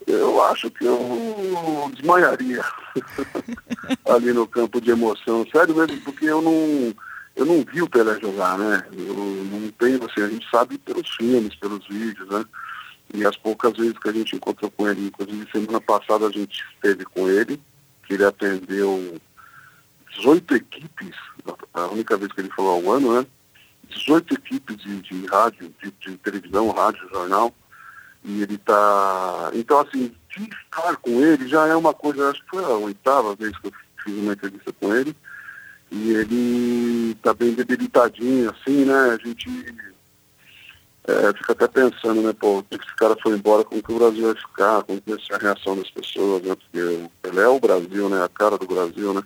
Eu 0.05 0.41
acho 0.43 0.69
que 0.71 0.85
eu 0.85 1.91
desmaiaria 1.93 2.63
ali 4.09 4.33
no 4.33 4.47
campo 4.47 4.81
de 4.81 4.91
emoção. 4.91 5.45
Sério 5.51 5.75
mesmo, 5.75 5.99
porque 6.01 6.25
eu 6.25 6.41
não, 6.41 6.93
eu 7.35 7.45
não 7.45 7.63
vi 7.63 7.81
o 7.81 7.89
Pelé 7.89 8.19
jogar, 8.19 8.57
né? 8.57 8.85
Eu 8.91 9.13
não 9.13 9.69
tenho, 9.71 10.03
assim, 10.05 10.21
a 10.21 10.29
gente 10.29 10.49
sabe 10.49 10.77
pelos 10.77 11.09
filmes, 11.15 11.55
pelos 11.55 11.85
vídeos, 11.87 12.27
né? 12.29 12.43
E 13.13 13.25
as 13.25 13.35
poucas 13.35 13.75
vezes 13.77 13.97
que 13.97 14.09
a 14.09 14.13
gente 14.13 14.35
encontrou 14.35 14.69
com 14.71 14.87
ele, 14.87 15.07
inclusive 15.07 15.49
semana 15.51 15.79
passada 15.79 16.27
a 16.27 16.31
gente 16.31 16.63
esteve 16.73 17.05
com 17.05 17.29
ele, 17.29 17.61
que 18.05 18.13
ele 18.13 18.25
atendeu 18.25 19.19
18 20.17 20.55
equipes, 20.55 21.15
a 21.73 21.87
única 21.87 22.17
vez 22.17 22.31
que 22.31 22.41
ele 22.41 22.49
falou 22.49 22.71
ao 22.71 22.95
ano, 22.95 23.19
né? 23.19 23.27
18 23.89 24.33
equipes 24.33 24.77
de, 24.77 25.01
de 25.01 25.25
rádio, 25.27 25.73
de, 25.81 25.91
de, 25.91 26.17
televisão, 26.17 26.69
rádio, 26.71 27.07
jornal. 27.09 27.53
E 28.23 28.41
ele 28.41 28.55
está. 28.55 29.51
Então, 29.53 29.79
assim, 29.79 30.13
de 30.35 30.43
estar 30.43 30.97
com 30.97 31.21
ele 31.21 31.47
já 31.47 31.67
é 31.67 31.75
uma 31.75 31.93
coisa, 31.93 32.29
acho 32.29 32.43
que 32.43 32.49
foi 32.49 32.63
a 32.63 32.69
oitava 32.69 33.35
vez 33.35 33.57
que 33.57 33.67
eu 33.67 33.73
fiz 34.03 34.17
uma 34.17 34.33
entrevista 34.33 34.73
com 34.73 34.93
ele. 34.93 35.15
E 35.89 36.11
ele 36.11 37.11
está 37.11 37.33
bem 37.33 37.53
debilitadinho, 37.53 38.49
assim, 38.49 38.83
né? 38.83 39.17
A 39.17 39.25
gente 39.25 39.49
é, 41.07 41.33
fica 41.33 41.53
até 41.53 41.67
pensando, 41.67 42.21
né, 42.21 42.33
pô, 42.33 42.61
que 42.63 42.75
esse 42.75 42.95
cara 42.97 43.15
foi 43.23 43.31
embora, 43.31 43.63
como 43.63 43.81
que 43.81 43.91
o 43.93 43.97
Brasil 43.97 44.25
vai 44.25 44.35
ficar, 44.35 44.83
como 44.83 45.01
que 45.01 45.09
vai 45.09 45.21
ser 45.21 45.35
a 45.35 45.37
reação 45.37 45.77
das 45.77 45.89
pessoas, 45.89 46.43
né? 46.43 46.53
Porque 46.53 47.09
ele 47.23 47.39
é 47.39 47.47
o 47.47 47.59
Brasil, 47.61 48.09
né? 48.09 48.21
A 48.21 48.27
cara 48.27 48.57
do 48.57 48.67
Brasil, 48.67 49.13
né? 49.13 49.23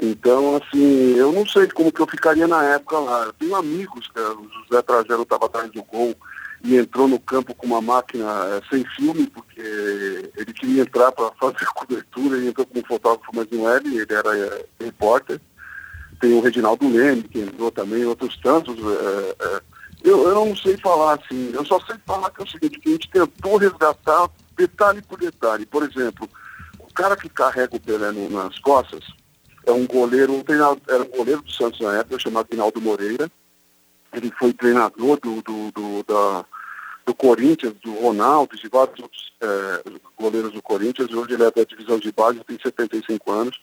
Então, 0.00 0.56
assim, 0.56 1.14
eu 1.14 1.32
não 1.32 1.46
sei 1.46 1.68
como 1.68 1.92
que 1.92 2.00
eu 2.00 2.08
ficaria 2.08 2.48
na 2.48 2.62
época 2.64 2.98
lá. 2.98 3.24
Eu 3.24 3.32
tenho 3.34 3.54
amigos, 3.54 4.08
que 4.08 4.20
o 4.20 4.48
José 4.68 4.82
Trajano 4.82 5.22
estava 5.22 5.46
atrás 5.46 5.70
do 5.70 5.82
gol 5.84 6.12
e 6.64 6.76
entrou 6.76 7.06
no 7.06 7.20
campo 7.20 7.54
com 7.54 7.68
uma 7.68 7.80
máquina 7.80 8.26
é, 8.26 8.62
sem 8.68 8.84
filme, 8.96 9.28
porque 9.28 9.60
ele 10.36 10.52
queria 10.52 10.82
entrar 10.82 11.12
para 11.12 11.30
fazer 11.38 11.66
cobertura, 11.66 12.36
e 12.38 12.48
entrou 12.48 12.66
como 12.66 12.84
fotógrafo, 12.84 13.30
mas 13.32 13.46
não 13.52 13.68
era, 13.70 13.86
ele 13.86 14.06
era 14.10 14.36
é, 14.36 14.66
repórter. 14.80 15.40
Tem 16.20 16.32
o 16.32 16.40
Reginaldo 16.40 16.88
Leme, 16.88 17.22
que 17.22 17.38
entrou 17.40 17.70
também, 17.70 18.04
outros 18.04 18.36
tantos. 18.38 18.76
É, 18.76 19.75
eu, 20.02 20.28
eu 20.28 20.34
não 20.34 20.56
sei 20.56 20.76
falar 20.76 21.14
assim, 21.14 21.50
eu 21.52 21.64
só 21.64 21.80
sei 21.80 21.96
falar 22.06 22.30
que 22.30 22.40
é 22.40 22.44
o 22.44 22.48
seguinte, 22.48 22.78
que 22.78 22.88
a 22.88 22.92
gente 22.92 23.10
tentou 23.10 23.56
resgatar 23.56 24.30
detalhe 24.56 25.02
por 25.02 25.18
detalhe. 25.18 25.66
Por 25.66 25.82
exemplo, 25.82 26.28
o 26.78 26.92
cara 26.92 27.16
que 27.16 27.28
carrega 27.28 27.76
o 27.76 27.80
Pelé 27.80 28.10
no, 28.10 28.30
nas 28.30 28.58
costas, 28.58 29.04
é 29.66 29.72
um 29.72 29.86
goleiro, 29.86 30.32
um 30.32 30.42
treinador, 30.42 30.80
era 30.88 31.02
um 31.02 31.08
goleiro 31.08 31.42
do 31.42 31.50
Santos 31.50 31.80
na 31.80 31.98
época, 31.98 32.18
chamado 32.20 32.46
Pinaldo 32.46 32.80
Moreira. 32.80 33.30
Ele 34.12 34.32
foi 34.38 34.52
treinador 34.52 35.18
do, 35.20 35.42
do, 35.42 35.72
do, 35.72 36.04
da, 36.04 36.44
do 37.04 37.14
Corinthians, 37.14 37.74
do 37.82 37.92
Ronaldo, 37.94 38.56
de 38.56 38.68
vários 38.68 38.98
outros 39.00 39.32
é, 39.40 39.82
goleiros 40.16 40.52
do 40.52 40.62
Corinthians. 40.62 41.10
Hoje 41.10 41.34
ele 41.34 41.42
é 41.42 41.50
da 41.50 41.64
divisão 41.64 41.98
de 41.98 42.12
base, 42.12 42.42
tem 42.44 42.58
75 42.58 43.30
anos. 43.32 43.60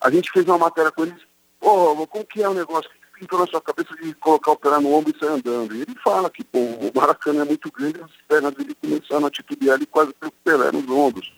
A 0.00 0.10
gente 0.10 0.30
fez 0.30 0.46
uma 0.46 0.58
matéria 0.58 0.92
com 0.92 1.02
ele, 1.02 1.14
pô, 1.58 2.06
como 2.06 2.24
que 2.24 2.42
é 2.42 2.48
o 2.48 2.54
negócio? 2.54 2.90
Pintou 3.20 3.38
na 3.38 3.46
sua 3.46 3.60
cabeça 3.60 3.94
de 3.96 4.14
colocar 4.14 4.52
o 4.52 4.56
pé 4.56 4.70
no 4.80 4.94
ombro 4.94 5.12
e 5.14 5.18
sair 5.18 5.28
andando? 5.28 5.76
E 5.76 5.82
ele 5.82 5.94
fala 6.02 6.30
que, 6.30 6.42
pô, 6.42 6.58
o 6.58 6.90
Maracanã 6.94 7.42
é 7.42 7.44
muito 7.44 7.70
grande, 7.70 8.00
as 8.00 8.10
pernas 8.26 8.54
dele 8.54 8.74
começaram 8.74 9.26
a 9.26 9.30
titubear 9.30 9.80
e 9.80 9.86
quase 9.86 10.14
pegou 10.14 10.34
o 10.34 10.42
Pelé 10.42 10.72
nos 10.72 10.88
ombros. 10.88 11.30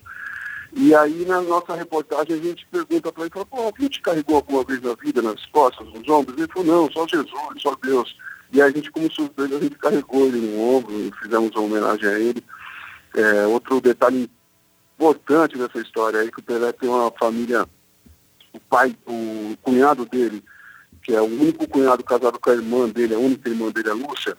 E 0.75 0.95
aí 0.95 1.27
na 1.27 1.43
nossa 1.43 1.75
reportagem 1.75 2.37
a 2.37 2.43
gente 2.43 2.67
pergunta 2.71 3.13
para 3.13 3.25
ele, 3.25 3.33
fala, 3.33 3.47
pô, 3.47 3.63
alguém 3.63 3.89
te 3.89 4.01
carregou 4.01 4.37
alguma 4.37 4.63
vez 4.65 4.81
na 4.81 4.95
vida, 4.95 5.21
nas 5.21 5.45
costas, 5.47 5.87
nos 5.89 6.09
ombros? 6.09 6.39
Ele 6.39 6.49
falou, 6.53 6.65
não, 6.65 6.93
só 6.93 7.07
Jesus, 7.07 7.33
só 7.59 7.75
Deus. 7.83 8.17
E 8.53 8.63
a 8.63 8.71
gente, 8.71 8.91
como 8.91 9.11
surpresa, 9.11 9.57
a 9.57 9.61
gente 9.61 9.77
carregou 9.77 10.27
ele 10.27 10.39
no 10.39 10.61
ombro 10.61 10.93
e 10.93 11.11
fizemos 11.21 11.51
uma 11.51 11.65
homenagem 11.65 12.09
a 12.09 12.19
ele. 12.19 12.45
É, 13.15 13.47
outro 13.47 13.81
detalhe 13.81 14.31
importante 14.97 15.59
dessa 15.59 15.81
história 15.81 16.19
é 16.19 16.31
que 16.31 16.39
o 16.39 16.43
Pelé 16.43 16.71
tem 16.73 16.89
uma 16.89 17.11
família, 17.19 17.67
o 18.53 18.61
pai, 18.61 18.97
o 19.07 19.57
cunhado 19.63 20.07
dele, 20.07 20.43
que 21.03 21.15
é 21.15 21.21
o 21.21 21.25
único 21.25 21.67
cunhado 21.69 22.05
casado 22.05 22.39
com 22.39 22.51
a 22.51 22.55
irmã 22.55 22.89
dele, 22.89 23.15
a 23.15 23.19
única 23.19 23.49
irmã 23.49 23.71
dele, 23.71 23.91
a 23.91 23.95
Lúcia, 23.95 24.37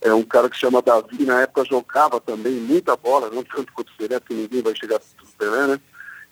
é 0.00 0.12
um 0.12 0.22
cara 0.22 0.48
que 0.48 0.56
chama 0.56 0.82
Davi, 0.82 1.24
na 1.24 1.42
época 1.42 1.64
jogava 1.64 2.20
também 2.20 2.54
muita 2.54 2.96
bola, 2.96 3.30
não 3.30 3.42
tanto 3.42 3.72
quanto 3.72 3.90
o 3.90 3.96
Pelé, 3.96 4.20
porque 4.20 4.34
ninguém 4.34 4.62
vai 4.62 4.74
chegar 4.74 4.98
do 4.98 5.26
Pelé, 5.38 5.66
né? 5.66 5.80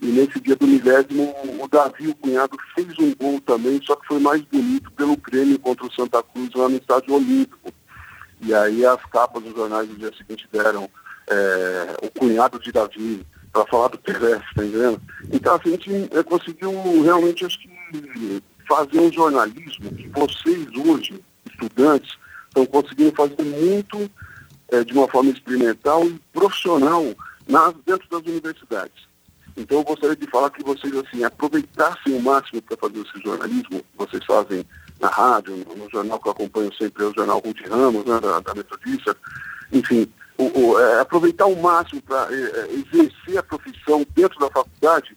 E 0.01 0.07
nesse 0.07 0.41
dia 0.41 0.57
do 0.57 0.67
milésimo, 0.67 1.35
o 1.61 1.69
Davi, 1.69 2.09
o 2.09 2.15
cunhado, 2.17 2.57
fez 2.75 2.99
um 2.99 3.15
gol 3.15 3.41
também, 3.41 3.81
só 3.85 3.97
que 3.97 4.07
foi 4.07 4.19
mais 4.19 4.43
bonito 4.43 4.91
pelo 4.93 5.17
Grêmio 5.17 5.59
contra 5.59 5.87
o 5.87 5.93
Santa 5.93 6.23
Cruz 6.23 6.51
lá 6.55 6.69
no 6.69 6.77
Estádio 6.77 7.15
Olímpico. 7.15 7.73
E 8.41 8.55
aí 8.55 8.85
as 8.85 9.03
capas 9.07 9.43
dos 9.43 9.55
jornais 9.55 9.89
do 9.89 9.97
dia 9.97 10.11
seguinte 10.17 10.47
deram 10.53 10.89
é, 11.29 11.97
o 12.03 12.11
cunhado 12.11 12.59
de 12.59 12.71
Davi 12.71 13.25
para 13.53 13.67
falar 13.67 13.89
do 13.89 13.99
Pelé, 13.99 14.41
tá 14.55 14.65
entendendo? 14.65 15.01
Então 15.33 15.55
assim, 15.55 15.69
a 15.69 15.73
gente 15.73 16.19
é, 16.19 16.23
conseguiu 16.23 17.03
realmente 17.03 17.47
acho 17.47 17.59
que 17.61 18.43
fazer 18.67 19.01
um 19.01 19.13
jornalismo 19.13 19.91
que 19.95 20.09
vocês 20.09 20.67
hoje, 20.77 21.23
estudantes, 21.51 22.17
estão 22.49 22.67
conseguindo 22.67 23.15
fazer 23.15 23.43
muito 23.43 24.11
é, 24.71 24.85
de 24.85 24.93
uma 24.93 25.09
forma 25.09 25.31
experimental 25.31 26.05
e 26.07 26.21
profissional 26.33 27.05
nas, 27.49 27.75
dentro 27.85 28.09
das 28.09 28.23
universidades. 28.23 29.05
Então 29.57 29.79
eu 29.79 29.85
gostaria 29.85 30.17
de 30.17 30.27
falar 30.27 30.51
que 30.51 30.65
vocês 30.65 30.95
assim 30.97 31.23
aproveitassem 31.25 32.17
o 32.17 32.23
máximo 32.23 32.61
para 32.63 32.77
fazer 32.77 33.01
esse 33.01 33.23
jornalismo 33.23 33.85
vocês 33.97 34.25
fazem 34.25 34.65
na 35.01 35.09
rádio, 35.09 35.57
no, 35.57 35.77
no, 35.77 35.91
jornal 35.91 36.19
que 36.19 36.29
eu 36.29 36.33
acompanho 36.33 36.73
sempre, 36.75 37.05
é 37.05 37.07
o 37.07 37.15
jornal 37.15 37.41
Ruth 37.41 37.61
Ramos, 37.69 38.05
né, 38.05 38.21
da, 38.21 38.41
da 38.41 38.55
Metodista, 38.55 39.17
enfim, 39.73 40.09
o, 40.39 40.45
o, 40.45 40.81
é, 40.81 41.01
aproveitar 41.01 41.47
o 41.47 41.61
máximo 41.61 42.01
para 42.03 42.29
é, 42.33 42.69
exercer 42.73 43.39
a 43.39 43.43
profissão 43.43 44.05
dentro 44.15 44.39
da 44.39 44.51
faculdade 44.51 45.17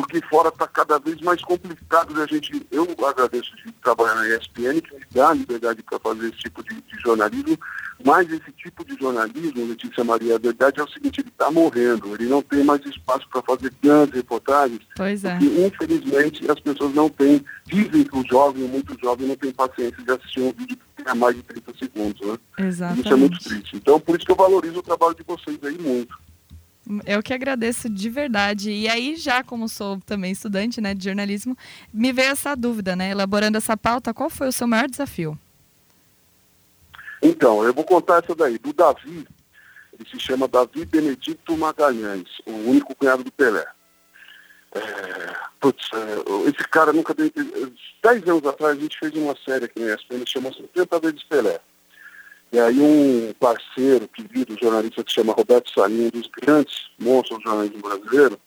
porque 0.00 0.20
fora 0.28 0.48
está 0.48 0.66
cada 0.66 0.98
vez 0.98 1.20
mais 1.20 1.42
complicado 1.42 2.14
da 2.14 2.26
gente. 2.26 2.66
Eu 2.70 2.86
agradeço 3.06 3.54
de 3.56 3.70
trabalhar 3.72 4.14
na 4.14 4.28
ESPN, 4.28 4.80
que 4.80 4.94
me 4.94 5.04
dá 5.10 5.28
a 5.28 5.34
liberdade 5.34 5.82
para 5.82 5.98
fazer 5.98 6.28
esse 6.28 6.38
tipo 6.38 6.62
de, 6.62 6.74
de, 6.74 7.00
jornalismo, 7.00 7.58
mas 8.04 8.30
esse 8.30 8.50
tipo 8.52 8.84
de 8.84 8.96
jornalismo, 8.98 9.66
Letícia 9.66 10.02
Maria, 10.02 10.36
a 10.36 10.38
verdade 10.38 10.80
é 10.80 10.82
o 10.82 10.88
seguinte, 10.88 11.20
ele 11.20 11.28
está 11.28 11.50
morrendo, 11.50 12.14
ele 12.14 12.26
não 12.26 12.40
tem 12.40 12.64
mais 12.64 12.84
espaço 12.86 13.28
para 13.30 13.42
fazer 13.42 13.72
grandes 13.82 14.14
reportagens, 14.14 14.80
pois 14.96 15.24
é. 15.24 15.36
porque 15.36 15.66
infelizmente 15.66 16.50
as 16.50 16.60
pessoas 16.60 16.94
não 16.94 17.10
têm, 17.10 17.44
dizem 17.66 18.04
que 18.04 18.16
o 18.16 18.26
jovem, 18.26 18.64
muito 18.68 18.96
jovem, 19.02 19.28
não 19.28 19.36
tem 19.36 19.52
paciência 19.52 20.02
de 20.02 20.10
assistir 20.10 20.40
um 20.40 20.52
vídeo 20.52 20.78
que 20.96 21.02
tenha 21.02 21.14
mais 21.14 21.36
de 21.36 21.42
30 21.42 21.74
segundos, 21.78 22.26
né? 22.26 22.38
Exatamente. 22.58 23.04
Isso 23.04 23.14
é 23.14 23.16
muito 23.16 23.38
triste. 23.38 23.76
Então, 23.76 24.00
por 24.00 24.16
isso 24.16 24.24
que 24.24 24.32
eu 24.32 24.36
valorizo 24.36 24.78
o 24.78 24.82
trabalho 24.82 25.14
de 25.14 25.22
vocês 25.22 25.58
aí 25.62 25.78
muito. 25.78 26.29
Eu 27.06 27.22
que 27.22 27.32
agradeço 27.32 27.88
de 27.88 28.08
verdade. 28.08 28.70
E 28.70 28.88
aí, 28.88 29.16
já 29.16 29.42
como 29.42 29.68
sou 29.68 30.00
também 30.06 30.32
estudante 30.32 30.80
né, 30.80 30.94
de 30.94 31.04
jornalismo, 31.04 31.56
me 31.92 32.12
veio 32.12 32.30
essa 32.30 32.54
dúvida, 32.54 32.96
né? 32.96 33.10
Elaborando 33.10 33.56
essa 33.56 33.76
pauta, 33.76 34.14
qual 34.14 34.30
foi 34.30 34.48
o 34.48 34.52
seu 34.52 34.66
maior 34.66 34.88
desafio? 34.88 35.38
Então, 37.22 37.62
eu 37.62 37.72
vou 37.72 37.84
contar 37.84 38.22
essa 38.22 38.34
daí. 38.34 38.58
Do 38.58 38.72
Davi, 38.72 39.26
ele 39.92 40.08
se 40.10 40.18
chama 40.18 40.48
Davi 40.48 40.84
Benedito 40.84 41.56
Magalhães, 41.56 42.28
o 42.46 42.52
único 42.52 42.94
cunhado 42.94 43.22
do 43.22 43.30
Pelé. 43.30 43.66
É, 44.72 44.80
putz, 45.60 45.88
é, 45.92 46.48
esse 46.48 46.68
cara 46.68 46.92
nunca 46.92 47.12
deu. 47.12 47.30
Dez 48.02 48.26
anos 48.26 48.46
atrás 48.46 48.78
a 48.78 48.80
gente 48.80 48.98
fez 48.98 49.12
uma 49.14 49.36
série 49.44 49.66
aqui 49.66 49.80
na 49.80 49.94
ESPN, 49.94 50.24
chama 50.26 50.52
70 50.52 51.00
vezes 51.00 51.22
Pelé. 51.24 51.60
E 52.52 52.58
aí 52.58 52.80
um 52.80 53.32
parceiro, 53.38 54.08
querido 54.08 54.56
jornalista 54.60 55.04
que 55.04 55.10
se 55.10 55.16
chama 55.16 55.32
Roberto 55.32 55.70
Salim, 55.72 56.06
um 56.06 56.10
dos 56.10 56.28
grandes 56.28 56.90
monstros 56.98 57.38
do 57.38 57.44
jornalismo 57.44 57.80
brasileiro, 57.80 58.40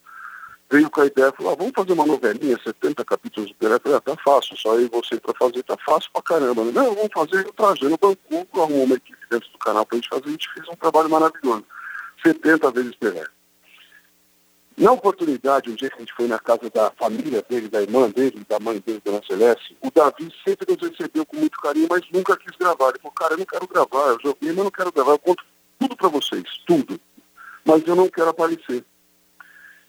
veio 0.69 0.89
com 0.89 1.01
a 1.01 1.05
ideia, 1.05 1.31
falou, 1.31 1.53
ah, 1.53 1.55
vamos 1.55 1.73
fazer 1.73 1.93
uma 1.93 2.05
novelinha, 2.05 2.59
70 2.61 3.05
capítulos 3.05 3.49
do 3.49 3.55
Pelé. 3.55 3.75
Eu 3.75 3.79
falei, 3.79 3.97
ah, 3.97 4.01
tá 4.01 4.17
fácil, 4.23 4.57
só 4.57 4.77
e 4.79 4.89
você 4.89 5.19
para 5.19 5.33
fazer, 5.35 5.63
tá 5.63 5.77
fácil 5.85 6.09
pra 6.11 6.21
caramba. 6.21 6.63
Não, 6.65 6.95
vamos 6.95 7.11
fazer, 7.13 7.45
eu 7.45 7.53
trazendo 7.53 7.93
o 7.95 7.97
Banco, 7.97 8.61
arrumou 8.61 8.83
uma 8.83 8.95
equipe 8.95 9.19
dentro 9.29 9.49
do 9.51 9.57
canal 9.59 9.85
pra 9.85 9.95
gente 9.95 10.09
fazer, 10.09 10.27
a 10.27 10.31
gente 10.31 10.53
fez 10.53 10.67
um 10.67 10.75
trabalho 10.75 11.09
maravilhoso. 11.09 11.63
70 12.25 12.71
vezes 12.71 12.95
Pelé. 12.95 13.23
Na 14.75 14.91
oportunidade, 14.91 15.69
um 15.69 15.75
dia 15.75 15.89
que 15.89 15.95
a 15.95 15.99
gente 15.99 16.13
foi 16.13 16.27
na 16.27 16.39
casa 16.39 16.69
da 16.73 16.91
família 16.91 17.43
dele, 17.47 17.69
da 17.69 17.81
irmã 17.81 18.09
dele, 18.09 18.43
da 18.49 18.59
mãe 18.59 18.79
dele, 18.79 19.01
Dona 19.05 19.21
Celeste, 19.25 19.77
o 19.81 19.91
Davi 19.91 20.33
sempre 20.45 20.65
nos 20.67 20.89
recebeu 20.89 21.25
com 21.25 21.37
muito 21.37 21.59
carinho, 21.59 21.87
mas 21.89 22.01
nunca 22.11 22.35
quis 22.35 22.57
gravar. 22.57 22.89
Ele 22.89 22.99
falou, 22.99 23.11
cara, 23.11 23.33
eu 23.33 23.37
não 23.37 23.45
quero 23.45 23.67
gravar, 23.67 24.07
eu 24.07 24.19
joguei, 24.21 24.51
mas 24.51 24.63
não 24.63 24.71
quero 24.71 24.91
gravar, 24.91 25.11
eu 25.11 25.19
conto 25.19 25.43
tudo 25.79 25.95
para 25.95 26.09
vocês, 26.09 26.43
tudo. 26.65 26.99
Mas 27.63 27.87
eu 27.87 27.95
não 27.95 28.09
quero 28.09 28.29
aparecer. 28.29 28.83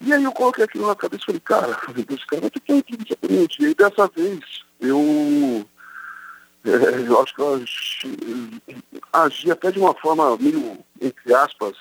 E 0.01 0.13
aí 0.13 0.23
eu 0.23 0.31
coloquei 0.31 0.63
aquilo 0.63 0.87
na 0.87 0.95
cabeça 0.95 1.23
e 1.23 1.25
falei, 1.25 1.41
cara, 1.41 1.79
esse 2.09 2.27
cara 2.27 2.41
vai 2.41 2.49
ter 2.51 2.59
que 2.59 2.83
gente. 3.27 3.61
E 3.61 3.65
aí 3.65 3.73
dessa 3.75 4.07
vez, 4.07 4.39
eu, 4.79 5.65
é, 6.63 6.69
eu 7.09 7.21
acho 7.21 7.33
que 7.33 7.41
eu 7.41 7.53
agi, 7.55 8.61
agi 9.11 9.51
até 9.51 9.71
de 9.71 9.79
uma 9.79 9.95
forma 9.95 10.37
meio, 10.37 10.77
entre 11.01 11.33
aspas, 11.33 11.75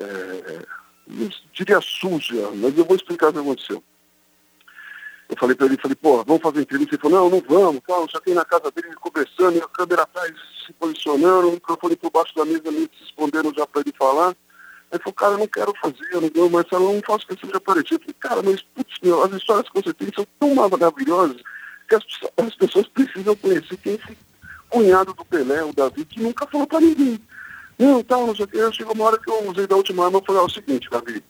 é, 0.00 0.66
eu 1.08 1.30
diria 1.52 1.80
suja, 1.80 2.50
mas 2.54 2.76
eu 2.76 2.84
vou 2.84 2.96
explicar 2.96 3.28
o 3.28 3.32
que 3.32 3.38
aconteceu. 3.38 3.82
Eu 5.28 5.36
falei 5.38 5.56
para 5.56 5.66
ele, 5.66 5.78
falei, 5.78 5.94
pô, 5.94 6.22
vamos 6.24 6.42
fazer 6.42 6.60
entrevista? 6.60 6.94
Ele 6.94 7.02
falou, 7.02 7.30
não, 7.30 7.30
não 7.30 7.44
vamos, 7.48 7.82
calma, 7.86 8.06
já 8.10 8.20
tem 8.20 8.34
na 8.34 8.44
casa 8.44 8.70
dele 8.70 8.94
conversando, 9.00 9.62
a 9.62 9.68
câmera 9.68 10.02
atrás 10.02 10.32
se 10.66 10.72
posicionando, 10.74 11.48
o 11.48 11.52
microfone 11.52 11.96
por 11.96 12.10
baixo 12.10 12.34
da 12.34 12.44
mesa, 12.44 12.70
me 12.70 12.90
respondendo 13.00 13.52
já 13.56 13.66
para 13.66 13.80
ele 13.80 13.94
falar. 13.98 14.36
Aí 14.92 14.98
falou, 14.98 15.14
cara, 15.14 15.32
eu 15.32 15.38
não 15.38 15.46
quero 15.48 15.72
fazer, 15.80 16.08
não, 16.12 16.30
não 16.34 16.50
Marcelo, 16.50 16.90
eu 16.90 16.94
não 16.94 17.02
faço 17.02 17.26
questão 17.26 17.50
de 17.50 17.56
aparecer. 17.56 17.94
Eu 17.94 18.00
falei, 18.00 18.14
cara, 18.20 18.42
mas, 18.42 18.62
putz, 18.62 18.98
meu, 19.02 19.22
as 19.24 19.32
histórias 19.32 19.68
que 19.68 19.82
você 19.82 19.94
tem 19.94 20.08
são 20.14 20.26
tão 20.38 20.54
maravilhosas 20.54 21.40
que 21.88 21.94
as, 21.94 22.04
as 22.36 22.54
pessoas 22.56 22.86
precisam 22.88 23.36
conhecer 23.36 23.76
quem 23.78 23.92
é 23.92 23.96
esse 23.96 24.16
cunhado 24.68 25.14
do 25.14 25.24
Pelé, 25.24 25.62
o 25.64 25.72
Davi, 25.72 26.04
que 26.04 26.20
nunca 26.20 26.46
falou 26.46 26.66
para 26.66 26.80
ninguém. 26.80 27.20
Não, 27.78 28.02
tal, 28.02 28.26
não 28.26 28.34
sei 28.34 28.44
o 28.44 28.48
que. 28.48 28.72
Chegou 28.72 28.94
uma 28.94 29.04
hora 29.04 29.18
que 29.18 29.30
eu 29.30 29.50
usei 29.50 29.66
da 29.66 29.76
última 29.76 30.06
arma 30.06 30.20
e 30.22 30.26
falei, 30.26 30.40
ó, 30.40 30.44
é 30.44 30.46
o 30.46 30.50
seguinte, 30.50 30.88
Davi, 30.90 31.22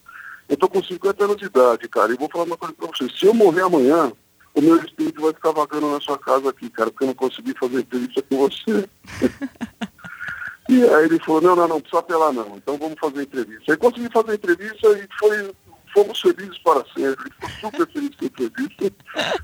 eu 0.49 0.57
tô 0.57 0.69
com 0.69 0.83
50 0.83 1.25
anos 1.25 1.37
de 1.37 1.47
idade, 1.47 1.89
cara, 1.89 2.13
e 2.13 2.17
vou 2.17 2.29
falar 2.31 2.45
uma 2.45 2.57
coisa 2.57 2.75
pra 2.75 2.87
você. 2.89 3.09
Se 3.09 3.27
eu 3.27 3.35
morrer 3.35 3.63
amanhã, 3.63 4.13
o 4.55 4.61
meu 4.61 4.77
espírito 4.77 5.23
vai 5.23 5.33
ficar 5.33 5.53
vagando 5.53 5.91
na 5.91 6.01
sua 6.01 6.19
casa 6.19 6.51
aqui, 6.51 6.69
cara, 6.71 6.91
porque 6.91 7.05
eu 7.05 7.09
não 7.09 7.15
consegui 7.15 7.55
fazer 7.59 7.81
entrevista 7.81 8.23
com 8.23 8.37
você. 8.37 8.89
e 10.69 10.85
aí 10.85 11.05
ele 11.07 11.19
falou, 11.21 11.41
não, 11.41 11.57
não, 11.57 11.69
não, 11.69 11.81
precisa 11.81 12.01
apelar 12.01 12.33
não, 12.33 12.57
então 12.57 12.77
vamos 12.79 12.99
fazer 13.01 13.23
entrevista. 13.23 13.73
Aí 13.73 13.77
consegui 13.77 14.09
fazer 14.13 14.35
entrevista 14.35 14.89
e 14.93 15.09
foi, 15.19 15.53
fomos 15.95 16.21
felizes 16.21 16.59
para 16.59 16.85
sempre. 16.95 17.31
Ficou 17.33 17.71
super 17.71 17.93
feliz 17.93 18.11
com 18.17 18.25
a 18.25 18.29
entrevista. 18.29 18.85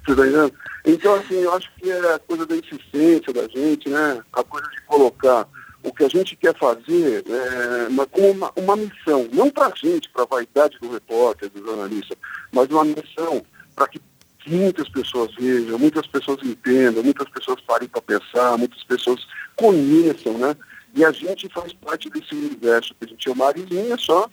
Você 0.07 0.16
tá 0.16 0.26
entendendo? 0.26 0.52
Então, 0.85 1.14
assim, 1.14 1.35
eu 1.35 1.54
acho 1.54 1.71
que 1.76 1.90
é 1.90 2.14
a 2.14 2.19
coisa 2.19 2.47
da 2.47 2.57
insistência 2.57 3.33
da 3.33 3.49
gente, 3.49 3.88
né? 3.88 4.23
A 4.33 4.45
coisa 4.45 4.69
de 4.69 4.80
colocar 4.83 5.49
o 5.91 5.93
que 5.93 6.05
a 6.05 6.09
gente 6.09 6.37
quer 6.37 6.57
fazer 6.57 7.25
é, 7.27 7.89
uma, 7.89 8.07
como 8.07 8.31
uma, 8.31 8.53
uma 8.57 8.77
missão, 8.77 9.29
não 9.33 9.51
para 9.51 9.67
a 9.67 9.73
gente, 9.75 10.09
para 10.09 10.23
a 10.23 10.27
vaidade 10.27 10.79
do 10.79 10.93
repórter, 10.93 11.51
do 11.51 11.65
jornalista, 11.65 12.17
mas 12.53 12.71
uma 12.71 12.85
missão 12.85 13.45
para 13.75 13.89
que 13.89 14.01
muitas 14.47 14.89
pessoas 14.89 15.35
vejam, 15.35 15.79
muitas 15.79 16.07
pessoas 16.07 16.39
entendam, 16.45 17.03
muitas 17.03 17.29
pessoas 17.29 17.61
parem 17.67 17.89
para 17.89 18.01
pensar, 18.01 18.57
muitas 18.57 18.83
pessoas 18.85 19.27
conheçam, 19.57 20.39
né? 20.39 20.57
E 20.95 21.05
a 21.05 21.11
gente 21.11 21.49
faz 21.49 21.73
parte 21.73 22.09
desse 22.09 22.35
universo 22.35 22.95
que 22.99 23.05
a 23.05 23.09
gente 23.09 23.29
é 23.29 23.33
uma 23.33 23.47
areninha 23.47 23.97
só, 23.99 24.29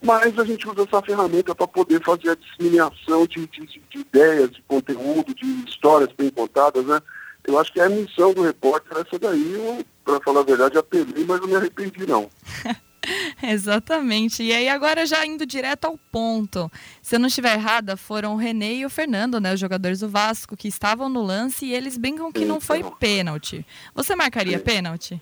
mas 0.00 0.38
a 0.38 0.44
gente 0.44 0.68
usa 0.68 0.82
essa 0.82 1.02
ferramenta 1.02 1.54
para 1.54 1.66
poder 1.66 2.02
fazer 2.04 2.30
a 2.30 2.36
disseminação 2.36 3.26
de, 3.26 3.46
de, 3.48 3.66
de, 3.66 3.98
ideias, 3.98 4.50
de 4.50 4.62
conteúdo, 4.62 5.34
de 5.34 5.46
histórias 5.68 6.10
bem 6.16 6.30
contadas, 6.30 6.84
né? 6.84 7.00
Eu 7.44 7.58
acho 7.58 7.72
que 7.72 7.80
é 7.80 7.84
a 7.84 7.88
missão 7.88 8.32
do 8.32 8.42
repórter 8.42 8.98
essa 8.98 9.18
daí, 9.18 9.84
para 10.04 10.20
falar 10.20 10.40
a 10.40 10.44
verdade, 10.44 10.78
apelei, 10.78 11.24
mas 11.24 11.40
não 11.40 11.48
me 11.48 11.56
arrependi 11.56 12.06
não. 12.06 12.28
Exatamente. 13.42 14.42
E 14.42 14.52
aí 14.52 14.68
agora 14.68 15.06
já 15.06 15.24
indo 15.26 15.44
direto 15.44 15.84
ao 15.84 15.98
ponto. 16.10 16.70
Se 17.02 17.16
eu 17.16 17.20
não 17.20 17.28
estiver 17.28 17.54
errada, 17.54 17.96
foram 17.96 18.34
o 18.34 18.36
René 18.36 18.74
e 18.74 18.86
o 18.86 18.90
Fernando, 18.90 19.40
né, 19.40 19.52
os 19.52 19.60
jogadores 19.60 20.00
do 20.00 20.08
Vasco, 20.08 20.56
que 20.56 20.68
estavam 20.68 21.08
no 21.08 21.22
lance 21.22 21.66
e 21.66 21.74
eles 21.74 21.96
brincam 21.98 22.32
que 22.32 22.44
não 22.44 22.60
foi 22.60 22.82
pênalti. 22.98 23.66
Você 23.94 24.14
marcaria 24.14 24.58
pênalti? 24.58 25.20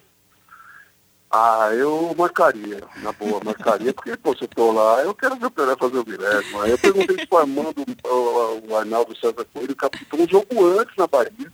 Ah, 1.34 1.70
eu 1.72 2.14
marcaria, 2.16 2.82
na 2.98 3.10
boa, 3.10 3.40
marcaria, 3.42 3.94
porque, 3.94 4.14
pô, 4.18 4.36
se 4.36 4.44
eu 4.44 4.48
tô 4.48 4.70
lá, 4.70 5.02
eu 5.02 5.14
quero 5.14 5.34
ver 5.36 5.46
o 5.46 5.50
Pelé 5.50 5.74
fazer 5.78 5.96
o 5.96 6.04
milésimo. 6.06 6.60
Aí 6.60 6.70
eu 6.72 6.78
perguntei 6.78 7.16
se 7.16 7.26
o 7.30 7.36
Armando, 7.38 7.86
o, 8.04 8.70
o 8.70 8.76
Arnaldo 8.76 9.16
César 9.16 9.46
Coelho, 9.50 9.74
captou 9.74 10.20
um 10.20 10.28
jogo 10.28 10.78
antes 10.78 10.94
na 10.94 11.06
Bahia, 11.06 11.50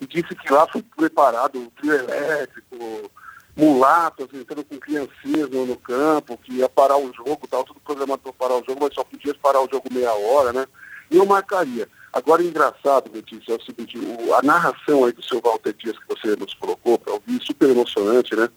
e 0.00 0.06
disse 0.06 0.34
que 0.34 0.52
lá 0.52 0.66
foi 0.68 0.82
preparado 0.82 1.58
o 1.58 1.70
trio 1.72 1.92
elétrico, 1.92 3.10
mulatos 3.56 4.28
entrando 4.32 4.64
com 4.64 4.78
criancinhas 4.78 5.50
no, 5.50 5.76
campo, 5.76 6.38
que 6.38 6.54
ia 6.54 6.68
parar 6.68 6.96
o 6.96 7.12
jogo, 7.12 7.48
tal, 7.50 7.64
tudo 7.64 7.80
programado 7.80 8.22
para 8.22 8.32
parar 8.32 8.54
o 8.54 8.64
jogo, 8.64 8.78
mas 8.80 8.94
só 8.94 9.02
podia 9.02 9.34
parar 9.34 9.60
o 9.60 9.68
jogo 9.70 9.92
meia 9.92 10.12
hora, 10.12 10.52
né? 10.52 10.66
E 11.10 11.16
eu 11.16 11.26
marcaria. 11.26 11.88
Agora, 12.12 12.42
engraçado, 12.42 13.10
Letícia, 13.12 13.52
é 13.52 13.56
o 13.56 13.62
seguinte, 13.62 13.98
o, 13.98 14.34
a 14.34 14.42
narração 14.42 15.04
aí 15.04 15.12
do 15.12 15.22
seu 15.22 15.40
Walter 15.40 15.74
Dias 15.74 15.98
que 15.98 16.08
você 16.08 16.36
nos 16.36 16.54
colocou 16.54 16.98
para 16.98 17.12
ouvir, 17.12 17.42
super 17.42 17.68
emocionante, 17.68 18.36
né? 18.36 18.48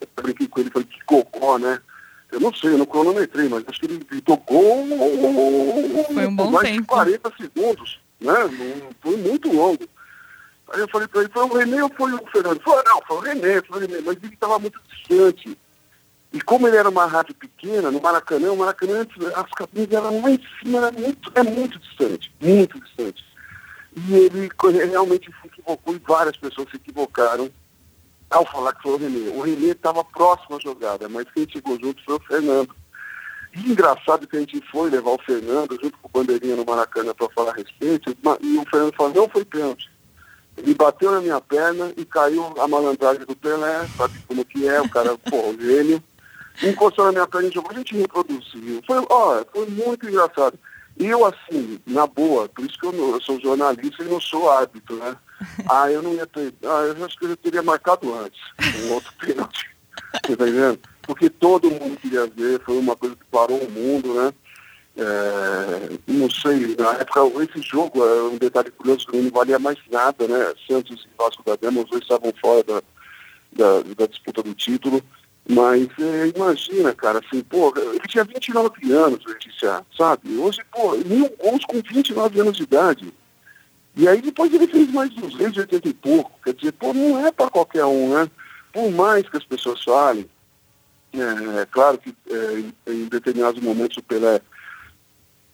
Eu 0.00 0.08
brinquei 0.22 0.48
com 0.48 0.60
ele, 0.60 0.70
falei, 0.70 0.88
que 0.88 1.04
cocô, 1.04 1.58
né? 1.58 1.80
Eu 2.32 2.40
não 2.40 2.52
sei, 2.54 2.72
eu 2.72 2.78
não 2.78 2.86
cronometrei, 2.86 3.48
mas 3.48 3.64
acho 3.68 3.80
que 3.80 3.86
ele 3.86 4.04
gritou 4.04 4.36
gol. 4.38 4.86
Foi 6.12 6.26
um 6.26 6.34
bom 6.34 6.50
mais 6.50 6.68
tempo. 6.68 6.80
de 6.80 6.86
40 6.86 7.32
segundos, 7.36 8.00
né? 8.20 8.34
Foi 9.00 9.16
muito 9.16 9.52
longo. 9.52 9.86
Aí 10.72 10.80
eu 10.80 10.88
falei 10.88 11.06
para 11.06 11.20
ele, 11.20 11.30
foi 11.32 11.44
o 11.44 11.54
Renê 11.54 11.82
ou 11.82 11.90
foi 11.96 12.12
o 12.12 12.26
Fernando? 12.30 12.60
Falou, 12.60 12.82
não, 12.84 13.00
foi 13.06 13.16
o 13.16 13.20
Renê, 13.20 13.62
foi 13.62 13.84
o 13.84 14.04
mas 14.04 14.16
ele 14.16 14.34
estava 14.34 14.58
muito 14.58 14.80
distante. 14.88 15.56
E 16.32 16.40
como 16.40 16.66
ele 16.66 16.76
era 16.76 16.88
uma 16.88 17.06
rádio 17.06 17.34
pequena, 17.34 17.90
no 17.90 18.00
Maracanã, 18.00 18.52
o 18.52 18.56
Maracanã, 18.56 19.06
as 19.34 19.50
cabines 19.52 19.90
eram 19.90 20.20
lá 20.20 20.30
em 20.30 20.40
cima, 20.58 20.78
era 20.78 20.92
muito, 20.92 21.32
é 21.34 21.42
muito 21.42 21.78
distante, 21.78 22.34
muito 22.40 22.80
distante. 22.80 23.24
E 23.96 24.14
ele 24.14 24.50
realmente 24.90 25.30
se 25.40 25.46
equivocou 25.46 25.94
e 25.94 25.98
várias 25.98 26.36
pessoas 26.36 26.68
se 26.68 26.76
equivocaram 26.76 27.50
ao 28.28 28.44
falar 28.44 28.74
que 28.74 28.82
foi 28.82 28.92
o 28.92 28.96
Renê. 28.96 29.28
O 29.30 29.40
Renê 29.40 29.70
estava 29.70 30.04
próximo 30.04 30.56
à 30.56 30.60
jogada, 30.60 31.08
mas 31.08 31.30
quem 31.32 31.48
chegou 31.48 31.78
junto 31.80 32.04
foi 32.04 32.16
o 32.16 32.20
Fernando. 32.20 32.74
E 33.54 33.70
engraçado 33.70 34.26
que 34.26 34.36
a 34.36 34.40
gente 34.40 34.60
foi 34.70 34.90
levar 34.90 35.12
o 35.12 35.22
Fernando 35.22 35.78
junto 35.80 35.96
com 35.98 36.08
o 36.08 36.10
Bandeirinha 36.10 36.56
no 36.56 36.66
Maracanã 36.66 37.14
para 37.14 37.30
falar 37.30 37.52
a 37.52 37.54
respeito, 37.54 38.14
e 38.42 38.58
o 38.58 38.64
Fernando 38.68 38.94
falou, 38.94 39.14
não 39.14 39.28
foi 39.28 39.44
pênalti. 39.44 39.88
Ele 40.56 40.74
bateu 40.74 41.10
na 41.10 41.20
minha 41.20 41.40
perna 41.40 41.92
e 41.96 42.04
caiu 42.04 42.54
a 42.58 42.66
malandragem 42.66 43.24
do 43.26 43.36
Pelé, 43.36 43.86
sabe 43.96 44.18
como 44.26 44.44
que 44.44 44.66
é, 44.66 44.80
o 44.80 44.88
cara, 44.88 45.16
pô, 45.18 45.50
o 45.50 45.60
gênio. 45.60 46.02
Encostou 46.62 47.04
na 47.06 47.12
minha 47.12 47.26
perna 47.26 47.48
e 47.48 47.52
jogou, 47.52 47.70
a 47.70 47.74
gente 47.74 47.96
reproduziu. 47.96 48.82
Foi, 48.86 49.06
ó, 49.10 49.44
foi 49.52 49.66
muito 49.66 50.08
engraçado. 50.08 50.58
E 50.98 51.04
eu, 51.04 51.26
assim, 51.26 51.78
na 51.86 52.06
boa, 52.06 52.48
por 52.48 52.64
isso 52.64 52.78
que 52.78 52.86
eu, 52.86 52.92
não, 52.92 53.10
eu 53.10 53.20
sou 53.20 53.38
jornalista 53.38 54.02
e 54.02 54.08
não 54.08 54.20
sou 54.20 54.50
árbitro, 54.50 54.96
né? 54.96 55.16
Ah, 55.68 55.90
eu 55.92 56.02
não 56.02 56.14
ia 56.14 56.26
ter. 56.26 56.54
Ah, 56.64 56.94
eu 56.96 57.04
acho 57.04 57.18
que 57.18 57.26
eu 57.26 57.36
teria 57.36 57.62
marcado 57.62 58.14
antes, 58.14 58.40
um 58.86 58.94
outro 58.94 59.12
pênalti. 59.20 59.70
Você 60.24 60.34
tá 60.34 60.48
entendendo? 60.48 60.80
Porque 61.02 61.28
todo 61.28 61.70
mundo 61.70 62.00
queria 62.00 62.26
ver, 62.26 62.60
foi 62.64 62.78
uma 62.78 62.96
coisa 62.96 63.14
que 63.14 63.24
parou 63.26 63.58
o 63.58 63.70
mundo, 63.70 64.14
né? 64.14 64.32
É, 64.98 65.98
não 66.06 66.30
sei, 66.30 66.74
na 66.78 66.92
época 66.94 67.44
esse 67.44 67.60
jogo, 67.68 68.02
é 68.02 68.22
um 68.22 68.38
detalhe 68.38 68.70
curioso, 68.70 69.06
que 69.06 69.16
não 69.16 69.30
valia 69.30 69.58
mais 69.58 69.78
nada, 69.90 70.26
né? 70.26 70.54
Santos 70.66 71.04
e 71.04 71.08
Vasco 71.18 71.42
da 71.44 71.54
Gama, 71.56 71.82
os 71.82 71.90
dois 71.90 72.02
estavam 72.02 72.32
fora 72.40 72.64
da, 72.64 72.82
da, 73.52 73.82
da 73.94 74.06
disputa 74.06 74.42
do 74.42 74.54
título. 74.54 75.02
Mas 75.48 75.86
é, 76.00 76.32
imagina, 76.34 76.92
cara, 76.94 77.20
assim, 77.20 77.42
pô, 77.42 77.72
ele 77.76 78.08
tinha 78.08 78.24
29 78.24 78.92
anos, 78.92 79.24
Letícia, 79.24 79.84
sabe? 79.96 80.36
Hoje, 80.36 80.60
pô, 80.72 80.96
mil 80.96 81.30
gols 81.38 81.64
com 81.66 81.80
29 81.80 82.40
anos 82.40 82.56
de 82.56 82.64
idade. 82.64 83.12
E 83.94 84.08
aí 84.08 84.20
depois 84.20 84.52
ele 84.52 84.66
fez 84.66 84.90
mais 84.90 85.10
280 85.10 85.88
e 85.88 85.94
pouco. 85.94 86.32
Quer 86.42 86.54
dizer, 86.54 86.72
pô, 86.72 86.92
não 86.92 87.24
é 87.24 87.30
para 87.30 87.50
qualquer 87.50 87.84
um, 87.84 88.14
né? 88.14 88.28
Por 88.72 88.90
mais 88.90 89.28
que 89.28 89.36
as 89.36 89.44
pessoas 89.44 89.84
falem, 89.84 90.28
é, 91.14 91.60
é 91.62 91.66
claro 91.66 91.98
que 91.98 92.14
é, 92.28 92.90
em 92.90 93.04
determinados 93.04 93.62
momentos 93.62 93.96
o 93.98 94.02
Pelé 94.02 94.40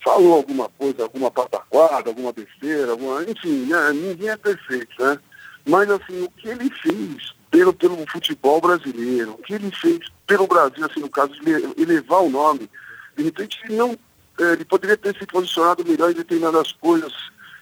falou 0.03 0.35
alguma 0.35 0.69
coisa, 0.69 1.03
alguma 1.03 1.31
pataquada, 1.31 2.11
alguma 2.11 2.33
besteira, 2.33 2.93
alguma, 2.93 3.23
enfim, 3.23 3.67
né, 3.67 3.93
ninguém 3.93 4.31
é 4.31 4.37
perfeito, 4.37 4.93
né? 4.99 5.19
Mas 5.65 5.88
assim, 5.91 6.23
o 6.23 6.31
que 6.31 6.49
ele 6.49 6.71
fez 6.83 7.35
pelo, 7.51 7.73
pelo 7.73 8.05
futebol 8.11 8.61
brasileiro, 8.61 9.33
o 9.33 9.38
que 9.38 9.55
ele 9.55 9.71
fez 9.71 10.01
pelo 10.27 10.47
Brasil, 10.47 10.85
assim, 10.85 11.01
no 11.01 11.09
caso 11.09 11.33
de 11.33 11.81
elevar 11.81 12.23
o 12.23 12.31
nome, 12.31 12.69
de 13.17 13.25
repente 13.25 13.61
ele 13.65 13.77
não, 13.77 13.97
é, 14.41 14.53
ele 14.53 14.65
poderia 14.65 14.97
ter 14.97 15.17
se 15.17 15.27
posicionado 15.27 15.85
melhor 15.85 16.11
em 16.11 16.15
determinadas 16.15 16.73
coisas 16.73 17.12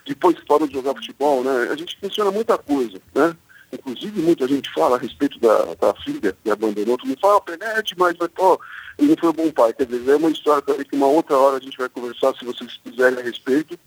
depois 0.06 0.36
que 0.36 0.46
parou 0.46 0.66
de 0.66 0.74
jogar 0.74 0.94
futebol, 0.94 1.44
né? 1.44 1.68
A 1.70 1.76
gente 1.76 1.98
menciona 2.02 2.30
muita 2.30 2.56
coisa, 2.56 3.00
né? 3.14 3.36
Inclusive, 3.72 4.20
muita 4.20 4.48
gente 4.48 4.72
fala 4.72 4.96
a 4.96 4.98
respeito 4.98 5.38
da, 5.38 5.74
da 5.74 5.94
filha 6.02 6.36
que 6.42 6.50
abandonou. 6.50 6.98
Todo 6.98 7.08
mundo 7.08 7.20
fala, 7.20 7.42
ah, 7.76 7.80
demais, 7.80 8.16
mas, 8.18 8.28
pô, 8.34 8.60
ele 8.98 9.10
não 9.10 9.16
foi 9.16 9.30
um 9.30 9.32
bom 9.32 9.50
pai. 9.52 9.72
Quer 9.72 9.86
dizer, 9.86 10.10
é 10.10 10.16
uma 10.16 10.30
história 10.30 10.62
que 10.62 10.96
uma 10.96 11.06
outra 11.06 11.36
hora 11.36 11.56
a 11.56 11.60
gente 11.60 11.78
vai 11.78 11.88
conversar, 11.88 12.34
se 12.34 12.44
vocês 12.44 12.80
quiserem, 12.82 13.18
a 13.18 13.22
respeito. 13.22 13.78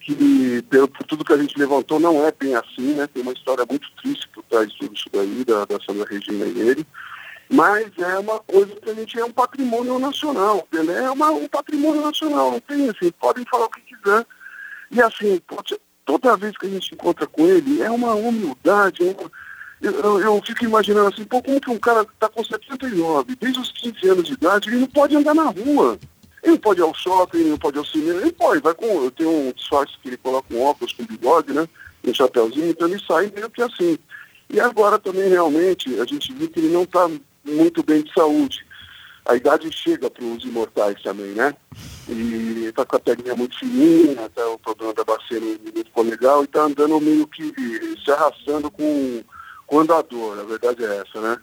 Que, 0.00 0.62
pelo, 0.70 0.88
por 0.88 1.04
tudo 1.04 1.24
que 1.24 1.32
a 1.32 1.36
gente 1.36 1.58
levantou, 1.58 2.00
não 2.00 2.26
é 2.26 2.32
bem 2.32 2.54
assim, 2.54 2.94
né? 2.94 3.06
Tem 3.06 3.22
uma 3.22 3.34
história 3.34 3.66
muito 3.68 3.86
triste 4.02 4.26
por 4.30 4.42
trás 4.44 4.70
de 4.72 4.78
tudo 4.78 4.94
isso 4.94 5.10
daí, 5.12 5.44
da, 5.44 5.66
da 5.66 5.78
Sandra 5.84 6.08
Regina 6.08 6.46
e 6.46 6.58
ele. 6.58 6.86
Mas 7.52 7.90
é 7.98 8.18
uma 8.18 8.38
coisa 8.40 8.74
que 8.76 8.88
a 8.88 8.94
gente 8.94 9.18
é 9.18 9.24
um 9.24 9.32
patrimônio 9.32 9.98
nacional. 9.98 10.66
Pelé 10.70 11.04
é 11.04 11.10
uma, 11.10 11.30
um 11.30 11.48
patrimônio 11.48 12.00
nacional. 12.00 12.52
Não 12.52 12.60
tem 12.60 12.88
assim, 12.88 13.10
podem 13.20 13.44
falar 13.44 13.66
o 13.66 13.70
que 13.70 13.80
quiser. 13.80 14.24
E 14.90 15.02
assim, 15.02 15.38
pode, 15.46 15.76
toda 16.18 16.36
vez 16.36 16.56
que 16.56 16.66
a 16.66 16.70
gente 16.70 16.94
encontra 16.94 17.26
com 17.26 17.46
ele, 17.46 17.82
é 17.82 17.90
uma 17.90 18.14
humildade, 18.14 19.06
é 19.06 19.10
uma, 19.10 19.30
eu, 19.80 20.20
eu, 20.20 20.42
fico 20.44 20.64
imaginando 20.64 21.08
assim, 21.08 21.24
pô, 21.24 21.42
como 21.42 21.60
que 21.60 21.70
um 21.70 21.78
cara 21.78 22.02
está 22.02 22.28
com 22.28 22.44
79, 22.44 23.34
desde 23.40 23.60
os 23.60 23.72
15 23.72 24.08
anos 24.08 24.24
de 24.24 24.34
idade, 24.34 24.68
ele 24.68 24.80
não 24.80 24.86
pode 24.86 25.16
andar 25.16 25.34
na 25.34 25.44
rua. 25.44 25.98
Ele 26.42 26.52
não 26.52 26.58
pode 26.58 26.80
ir 26.80 26.82
ao 26.82 26.94
shopping, 26.94 27.38
ele 27.38 27.50
não 27.50 27.58
pode 27.58 27.76
ir 27.76 27.80
ao 27.80 27.86
cinema, 27.86 28.20
ele 28.20 28.32
pode, 28.32 28.62
vai 28.62 28.74
com. 28.74 28.86
Eu 29.04 29.10
tenho 29.10 29.30
um 29.30 29.52
disfarce 29.52 29.94
que 30.02 30.08
ele 30.08 30.16
coloca 30.18 30.54
um 30.54 30.62
óculos 30.62 30.92
com 30.92 31.04
bigode, 31.04 31.52
né? 31.52 31.66
Um 32.04 32.14
chapéuzinho, 32.14 32.70
então 32.70 32.88
ele 32.88 33.02
sai 33.06 33.30
meio 33.34 33.50
que 33.50 33.62
assim. 33.62 33.98
E 34.48 34.60
agora 34.60 34.98
também 34.98 35.28
realmente 35.28 35.98
a 36.00 36.04
gente 36.04 36.32
viu 36.32 36.48
que 36.48 36.60
ele 36.60 36.72
não 36.72 36.82
está 36.82 37.08
muito 37.44 37.82
bem 37.82 38.02
de 38.02 38.12
saúde. 38.12 38.66
A 39.30 39.36
idade 39.36 39.70
chega 39.70 40.10
para 40.10 40.24
os 40.24 40.42
imortais 40.42 41.00
também, 41.02 41.28
né? 41.28 41.54
E 42.08 42.64
está 42.64 42.84
com 42.84 42.96
a 42.96 42.98
perninha 42.98 43.36
muito 43.36 43.56
fininha, 43.56 44.28
tá, 44.34 44.42
o 44.44 44.54
exemplo, 44.54 44.72
a 44.72 44.74
dona 44.74 44.92
da 44.94 45.04
bacia 45.04 45.40
ficou 45.84 46.02
legal 46.02 46.42
e 46.42 46.46
está 46.46 46.62
andando 46.62 47.00
meio 47.00 47.28
que 47.28 47.54
se 48.04 48.10
arrastando 48.10 48.68
com, 48.72 49.22
com 49.68 49.76
o 49.76 49.78
andador, 49.78 50.36
a 50.36 50.42
verdade 50.42 50.84
é 50.84 50.96
essa, 50.96 51.20
né? 51.20 51.40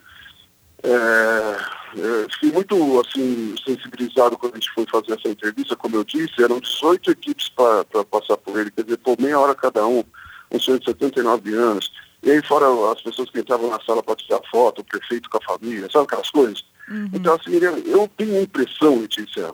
É, 0.84 2.28
fiquei 2.30 2.52
muito 2.52 2.76
assim, 3.00 3.56
sensibilizado 3.66 4.38
quando 4.38 4.56
a 4.56 4.58
gente 4.58 4.72
foi 4.72 4.86
fazer 4.92 5.14
essa 5.14 5.30
entrevista, 5.30 5.74
como 5.78 5.96
eu 5.96 6.04
disse, 6.04 6.44
eram 6.44 6.60
18 6.60 7.12
equipes 7.12 7.48
para 7.48 7.86
passar 8.04 8.36
por 8.36 8.60
ele, 8.60 8.70
quer 8.70 8.84
dizer, 8.84 8.98
por 8.98 9.18
meia 9.18 9.40
hora 9.40 9.56
cada 9.56 9.88
um, 9.88 10.04
um 10.52 10.60
senhor 10.60 10.78
de 10.78 10.86
79 10.88 11.56
anos. 11.56 11.90
E 12.22 12.32
aí 12.32 12.44
fora 12.44 12.66
as 12.92 13.02
pessoas 13.02 13.30
que 13.30 13.40
entravam 13.40 13.70
na 13.70 13.80
sala 13.80 14.04
para 14.04 14.18
tirar 14.18 14.42
foto, 14.52 14.82
o 14.82 14.84
prefeito 14.84 15.30
com 15.30 15.38
a 15.38 15.58
família, 15.58 15.90
sabe 15.90 16.04
aquelas 16.04 16.30
coisas? 16.30 16.66
Uhum. 16.90 17.10
Então, 17.14 17.36
assim, 17.36 17.52
eu 17.86 18.10
tenho 18.16 18.38
a 18.38 18.42
impressão, 18.42 19.02
Letícia, 19.02 19.54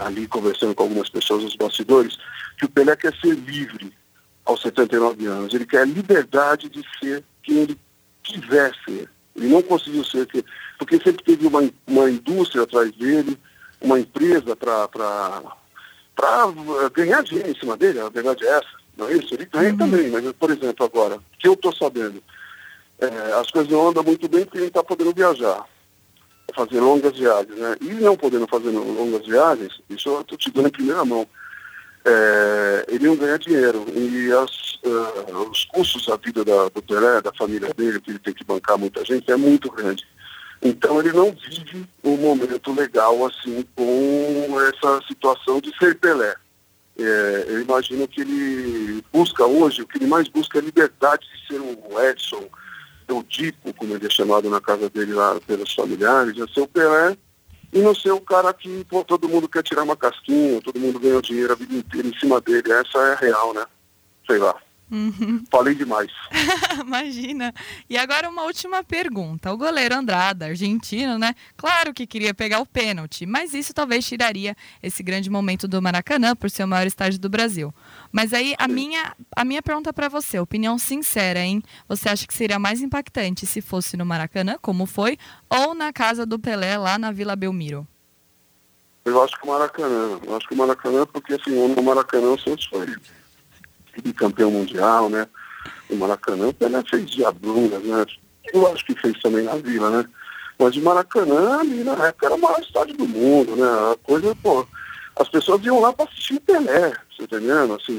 ali 0.00 0.26
conversando 0.26 0.74
com 0.74 0.82
algumas 0.82 1.08
pessoas 1.08 1.44
nos 1.44 1.56
bastidores, 1.56 2.18
que 2.58 2.64
o 2.64 2.68
Pelé 2.68 2.96
quer 2.96 3.14
ser 3.16 3.34
livre 3.34 3.92
aos 4.44 4.60
79 4.62 5.26
anos. 5.26 5.54
Ele 5.54 5.66
quer 5.66 5.82
a 5.82 5.84
liberdade 5.84 6.68
de 6.68 6.82
ser 6.98 7.24
quem 7.42 7.58
ele 7.58 7.78
quiser 8.22 8.72
ser. 8.84 9.08
Ele 9.36 9.48
não 9.48 9.62
conseguiu 9.62 10.04
ser, 10.04 10.26
porque 10.78 10.96
sempre 10.96 11.24
teve 11.24 11.46
uma, 11.46 11.68
uma 11.86 12.10
indústria 12.10 12.62
atrás 12.62 12.90
dele, 12.92 13.38
uma 13.80 13.98
empresa 13.98 14.56
para 14.56 14.90
ganhar 16.92 17.22
dinheiro 17.22 17.50
em 17.50 17.58
cima 17.58 17.76
dele, 17.76 18.00
a 18.00 18.08
verdade 18.08 18.44
é 18.44 18.48
essa. 18.48 18.84
Não 18.96 19.08
é 19.08 19.14
isso? 19.14 19.34
Ele 19.34 19.46
ganha 19.46 19.70
uhum. 19.70 19.76
também, 19.76 20.10
mas, 20.10 20.32
por 20.32 20.50
exemplo, 20.50 20.86
agora, 20.86 21.18
que 21.38 21.48
eu 21.48 21.54
estou 21.54 21.74
sabendo, 21.74 22.22
é, 22.98 23.32
as 23.40 23.50
coisas 23.50 23.70
não 23.70 23.88
andam 23.88 24.04
muito 24.04 24.28
bem 24.28 24.44
porque 24.44 24.58
ele 24.58 24.66
está 24.68 24.84
podendo 24.84 25.12
viajar, 25.12 25.64
fazer 26.54 26.80
longas 26.80 27.16
viagens, 27.16 27.56
né? 27.56 27.76
E 27.80 27.94
não 27.94 28.16
podendo 28.16 28.46
fazer 28.46 28.70
longas 28.70 29.26
viagens, 29.26 29.80
isso 29.88 30.08
eu 30.08 30.20
estou 30.20 30.38
te 30.38 30.50
dando 30.50 30.68
em 30.68 30.72
primeira 30.72 31.04
mão, 31.04 31.26
é, 32.04 32.84
ele 32.88 33.06
não 33.06 33.16
ganha 33.16 33.38
dinheiro. 33.38 33.84
E 33.94 34.30
as, 34.32 34.74
uh, 34.84 35.50
os 35.50 35.64
custos 35.64 36.06
da 36.06 36.16
vida 36.16 36.44
da, 36.44 36.68
do 36.68 36.82
Pelé, 36.82 37.22
da 37.22 37.32
família 37.32 37.72
dele, 37.72 38.00
que 38.00 38.10
ele 38.10 38.18
tem 38.18 38.34
que 38.34 38.44
bancar 38.44 38.76
muita 38.76 39.04
gente, 39.04 39.30
é 39.30 39.36
muito 39.36 39.70
grande. 39.70 40.04
Então 40.62 40.98
ele 40.98 41.12
não 41.12 41.30
vive 41.32 41.86
um 42.02 42.16
momento 42.16 42.72
legal 42.72 43.26
assim 43.26 43.66
com 43.74 44.60
essa 44.60 45.00
situação 45.06 45.60
de 45.60 45.76
ser 45.78 45.98
Pelé. 45.98 46.34
É, 46.96 47.44
eu 47.48 47.60
imagino 47.62 48.06
que 48.06 48.20
ele 48.20 49.04
busca 49.12 49.44
hoje, 49.44 49.82
o 49.82 49.86
que 49.86 49.98
ele 49.98 50.06
mais 50.06 50.28
busca 50.28 50.58
é 50.58 50.62
liberdade 50.62 51.26
de 51.26 51.46
ser 51.46 51.60
o 51.60 52.00
Edson, 52.00 52.44
o 53.12 53.22
Dico, 53.22 53.72
como 53.74 53.94
ele 53.94 54.06
é 54.06 54.10
chamado 54.10 54.48
na 54.48 54.60
casa 54.60 54.88
dele 54.88 55.12
lá 55.12 55.38
pelos 55.46 55.74
familiares, 55.74 56.38
é 56.38 56.46
ser 56.52 56.60
o 56.60 56.68
Pelé 56.68 57.16
e 57.72 57.80
não 57.80 57.94
ser 57.94 58.12
o 58.12 58.20
cara 58.20 58.52
que 58.54 58.84
pô, 58.84 59.04
todo 59.04 59.28
mundo 59.28 59.48
quer 59.48 59.62
tirar 59.62 59.82
uma 59.82 59.96
casquinha, 59.96 60.62
todo 60.62 60.78
mundo 60.78 60.98
ganha 61.00 61.20
dinheiro 61.20 61.52
a 61.52 61.56
vida 61.56 61.74
inteira 61.74 62.08
em 62.08 62.18
cima 62.18 62.40
dele. 62.40 62.72
Essa 62.72 62.98
é 62.98 63.12
a 63.12 63.16
real, 63.16 63.52
né? 63.52 63.66
Sei 64.26 64.38
lá. 64.38 64.54
Uhum. 64.90 65.42
Falei 65.50 65.74
demais. 65.74 66.10
Imagina. 66.80 67.52
E 67.88 67.96
agora 67.96 68.28
uma 68.28 68.42
última 68.42 68.84
pergunta. 68.84 69.52
O 69.52 69.56
goleiro 69.56 69.94
Andrada, 69.94 70.46
argentino, 70.46 71.18
né? 71.18 71.34
Claro 71.56 71.94
que 71.94 72.06
queria 72.06 72.34
pegar 72.34 72.60
o 72.60 72.66
pênalti, 72.66 73.26
mas 73.26 73.54
isso 73.54 73.72
talvez 73.72 74.06
tiraria 74.06 74.54
esse 74.82 75.02
grande 75.02 75.30
momento 75.30 75.66
do 75.66 75.80
Maracanã 75.80 76.36
por 76.36 76.50
ser 76.50 76.64
o 76.64 76.68
maior 76.68 76.86
estádio 76.86 77.18
do 77.18 77.28
Brasil. 77.28 77.74
Mas 78.12 78.32
aí 78.32 78.54
a 78.58 78.68
minha, 78.68 79.14
a 79.34 79.44
minha 79.44 79.62
pergunta 79.62 79.92
para 79.92 80.08
você, 80.08 80.38
opinião 80.38 80.78
sincera, 80.78 81.40
hein? 81.40 81.62
Você 81.88 82.08
acha 82.08 82.26
que 82.26 82.34
seria 82.34 82.58
mais 82.58 82.82
impactante 82.82 83.46
se 83.46 83.60
fosse 83.60 83.96
no 83.96 84.04
Maracanã, 84.04 84.56
como 84.60 84.86
foi, 84.86 85.18
ou 85.48 85.74
na 85.74 85.92
casa 85.92 86.26
do 86.26 86.38
Pelé 86.38 86.76
lá 86.76 86.98
na 86.98 87.10
Vila 87.10 87.34
Belmiro? 87.34 87.86
Eu 89.04 89.22
acho 89.22 89.38
que 89.38 89.46
o 89.46 89.50
Maracanã. 89.50 90.18
Eu 90.24 90.36
acho 90.36 90.48
que 90.48 90.54
o 90.54 90.56
Maracanã, 90.56 91.06
porque 91.06 91.34
assim, 91.34 91.74
no 91.74 91.82
Maracanã 91.82 92.28
o 92.28 92.38
Santos 92.38 92.66
foi 92.66 92.86
campeão 94.12 94.50
mundial, 94.50 95.08
né? 95.08 95.26
O 95.88 95.96
Maracanã, 95.96 96.48
o 96.48 96.54
Pelé 96.54 96.82
fez 96.88 97.10
diablunas, 97.10 97.82
né? 97.82 98.04
Eu 98.52 98.72
acho 98.72 98.84
que 98.84 98.94
fez 98.94 99.20
também 99.20 99.44
na 99.44 99.56
Vila, 99.56 99.90
né? 99.90 100.04
Mas 100.58 100.76
o 100.76 100.82
Maracanã, 100.82 101.60
ali 101.60 101.82
na 101.82 101.92
época, 102.06 102.26
era 102.26 102.34
o 102.34 102.40
maior 102.40 102.60
estádio 102.60 102.96
do 102.96 103.08
mundo, 103.08 103.56
né? 103.56 103.66
A 103.92 103.96
coisa, 104.02 104.34
pô, 104.42 104.66
as 105.16 105.28
pessoas 105.28 105.64
iam 105.64 105.80
lá 105.80 105.92
para 105.92 106.04
assistir 106.06 106.34
o 106.34 106.40
Pelé, 106.40 106.92
você 107.10 107.26
tá 107.26 107.36
entendendo? 107.36 107.74
Assim, 107.74 107.94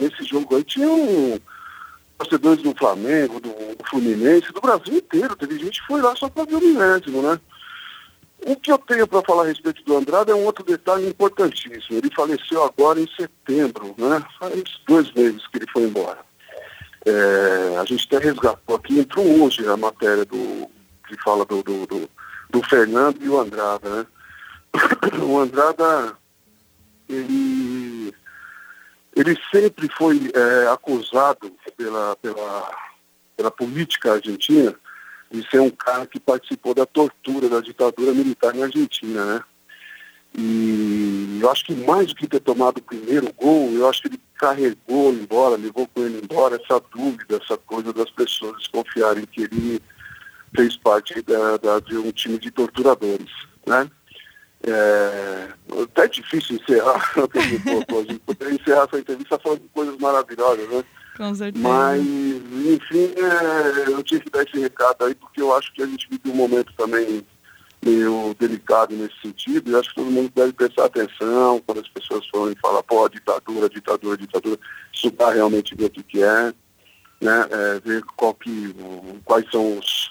nesse 0.00 0.24
jogo 0.24 0.56
aí 0.56 0.64
tinha 0.64 0.88
um 0.88 1.38
torcedores 2.18 2.62
do 2.62 2.74
Flamengo, 2.74 3.40
do, 3.40 3.48
do, 3.48 3.84
Fluminense, 3.88 4.52
do 4.52 4.60
Brasil 4.60 4.94
inteiro. 4.94 5.36
Teve 5.36 5.58
gente 5.58 5.80
que 5.80 5.86
foi 5.86 6.00
lá 6.00 6.14
só 6.16 6.28
para 6.28 6.44
ver 6.44 6.56
o 6.56 6.60
milésimo, 6.60 7.22
né? 7.22 7.40
O 8.46 8.56
que 8.56 8.70
eu 8.70 8.76
tenho 8.76 9.06
para 9.06 9.22
falar 9.22 9.44
a 9.44 9.46
respeito 9.46 9.82
do 9.84 9.96
Andrade 9.96 10.30
é 10.30 10.34
um 10.34 10.44
outro 10.44 10.62
detalhe 10.62 11.08
importantíssimo. 11.08 11.96
Ele 11.96 12.14
faleceu 12.14 12.62
agora 12.62 13.00
em 13.00 13.08
setembro, 13.16 13.94
né? 13.96 14.22
Faz 14.38 14.62
dois 14.86 15.10
meses 15.12 15.46
que 15.46 15.58
ele 15.58 15.66
foi 15.72 15.84
embora. 15.84 16.18
É, 17.06 17.78
a 17.78 17.84
gente 17.86 18.06
até 18.06 18.22
resgatou 18.22 18.76
aqui, 18.76 18.98
entrou 18.98 19.42
hoje 19.42 19.66
a 19.66 19.76
matéria 19.78 20.26
do 20.26 20.70
que 21.08 21.16
fala 21.22 21.44
do, 21.46 21.62
do, 21.62 21.86
do, 21.86 22.10
do 22.50 22.62
Fernando 22.68 23.22
e 23.22 23.28
o 23.28 23.38
Andrada, 23.38 23.88
né? 23.88 24.06
O 25.22 25.38
Andrada, 25.38 26.14
ele, 27.08 28.14
ele 29.16 29.38
sempre 29.50 29.88
foi 29.96 30.30
é, 30.34 30.68
acusado 30.68 31.50
pela, 31.78 32.14
pela, 32.16 32.76
pela 33.36 33.50
política 33.50 34.12
argentina 34.12 34.74
de 35.30 35.48
ser 35.50 35.60
um 35.60 35.70
cara 35.70 36.06
que 36.06 36.20
participou 36.20 36.74
da 36.74 36.86
tortura 36.86 37.48
da 37.48 37.60
ditadura 37.60 38.12
militar 38.12 38.54
na 38.54 38.64
Argentina, 38.64 39.24
né? 39.24 39.44
E 40.36 41.38
eu 41.40 41.50
acho 41.50 41.64
que 41.64 41.74
mais 41.74 42.08
do 42.08 42.14
que 42.16 42.26
ter 42.26 42.40
tomado 42.40 42.78
o 42.78 42.82
primeiro 42.82 43.32
gol, 43.34 43.70
eu 43.72 43.88
acho 43.88 44.02
que 44.02 44.08
ele 44.08 44.20
carregou 44.36 45.12
embora, 45.12 45.56
levou 45.56 45.86
com 45.86 46.02
ele 46.02 46.20
embora 46.22 46.60
essa 46.60 46.82
dúvida, 46.92 47.40
essa 47.42 47.56
coisa 47.56 47.92
das 47.92 48.10
pessoas 48.10 48.58
desconfiarem 48.58 49.26
que 49.26 49.42
ele 49.42 49.80
fez 50.54 50.76
parte 50.76 51.22
da, 51.22 51.56
da 51.58 51.80
de 51.80 51.96
um 51.96 52.10
time 52.10 52.38
de 52.38 52.50
torturadores, 52.50 53.30
né? 53.66 53.88
É, 54.66 55.48
até 55.82 56.08
difícil 56.08 56.56
encerrar, 56.56 57.12
encerrar 58.50 58.84
essa 58.84 58.98
entrevista 58.98 59.38
falando 59.38 59.60
de 59.60 59.68
coisas 59.68 59.96
maravilhosas, 59.98 60.68
né? 60.68 60.84
Com 61.16 61.34
certeza. 61.34 61.66
Mas, 61.66 62.00
enfim, 62.02 63.14
é, 63.16 63.90
eu 63.90 64.02
tinha 64.02 64.20
que 64.20 64.30
dar 64.30 64.42
esse 64.42 64.58
recado 64.58 65.04
aí, 65.04 65.14
porque 65.14 65.40
eu 65.40 65.54
acho 65.54 65.72
que 65.72 65.82
a 65.82 65.86
gente 65.86 66.08
vive 66.10 66.30
um 66.30 66.34
momento 66.34 66.72
também 66.76 67.24
meio 67.84 68.34
delicado 68.38 68.96
nesse 68.96 69.14
sentido, 69.20 69.70
e 69.70 69.76
acho 69.76 69.90
que 69.90 69.96
todo 69.96 70.10
mundo 70.10 70.32
deve 70.34 70.52
prestar 70.54 70.86
atenção 70.86 71.62
quando 71.66 71.80
as 71.80 71.88
pessoas 71.88 72.26
forem 72.28 72.56
falar, 72.56 72.82
pô, 72.82 73.08
ditadura, 73.08 73.68
ditadura, 73.68 74.16
ditadura, 74.16 74.58
estudar 74.92 75.34
realmente 75.34 75.74
ver 75.74 75.84
o 75.84 75.90
que, 75.90 76.02
que 76.02 76.22
é, 76.22 76.54
né, 77.20 77.48
é, 77.50 77.80
ver 77.80 78.02
qual 78.16 78.34
que, 78.34 78.74
quais 79.24 79.44
são 79.50 79.78
os, 79.78 80.10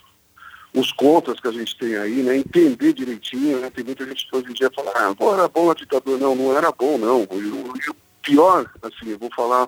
os 0.73 0.91
contras 0.91 1.39
que 1.39 1.47
a 1.47 1.51
gente 1.51 1.75
tem 1.77 1.95
aí, 1.95 2.21
né, 2.21 2.37
entender 2.37 2.93
direitinho, 2.93 3.59
né, 3.59 3.71
tem 3.71 3.83
muita 3.83 4.05
gente 4.05 4.29
que 4.29 4.37
hoje 4.37 4.51
em 4.51 4.53
dia 4.53 4.71
fala, 4.73 4.91
ah, 4.95 5.15
pô, 5.15 5.33
era 5.33 5.47
bom 5.47 5.71
a 5.71 5.73
ditadura, 5.73 6.19
não, 6.19 6.35
não 6.35 6.55
era 6.55 6.71
bom, 6.71 6.97
não, 6.99 7.27
e 7.33 7.89
o 7.89 7.95
pior, 8.21 8.69
assim, 8.83 9.09
eu 9.09 9.17
vou 9.17 9.29
falar 9.35 9.67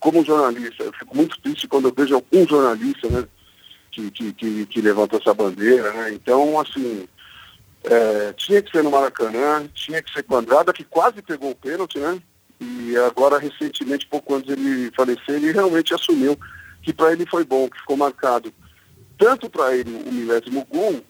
como 0.00 0.24
jornalista, 0.24 0.84
eu 0.84 0.92
fico 0.92 1.16
muito 1.16 1.40
triste 1.40 1.66
quando 1.66 1.88
eu 1.88 1.94
vejo 1.96 2.14
algum 2.14 2.46
jornalista, 2.46 3.08
né, 3.08 3.26
que, 3.90 4.10
que, 4.10 4.32
que, 4.32 4.66
que 4.66 4.80
levanta 4.80 5.16
essa 5.16 5.32
bandeira, 5.32 5.92
né? 5.92 6.12
Então, 6.12 6.60
assim, 6.60 7.08
é, 7.84 8.32
tinha 8.34 8.60
que 8.60 8.70
ser 8.70 8.82
no 8.82 8.90
Maracanã, 8.90 9.66
tinha 9.74 10.02
que 10.02 10.12
ser 10.12 10.22
com 10.22 10.36
Andrada, 10.36 10.72
que 10.72 10.84
quase 10.84 11.22
pegou 11.22 11.50
o 11.50 11.56
pênalti, 11.56 11.98
né? 11.98 12.20
E 12.60 12.96
agora, 12.98 13.38
recentemente, 13.38 14.06
pouco 14.06 14.34
antes 14.34 14.50
ele 14.50 14.90
falecer, 14.94 15.36
ele 15.36 15.52
realmente 15.52 15.94
assumiu 15.94 16.38
que 16.82 16.92
para 16.92 17.12
ele 17.12 17.26
foi 17.26 17.44
bom, 17.44 17.68
que 17.68 17.78
ficou 17.78 17.96
marcado 17.96 18.52
tanto 19.18 19.48
para 19.48 19.74
ele 19.74 19.90
o 20.06 20.12
milésimo 20.12 20.66
gol, 20.70 21.02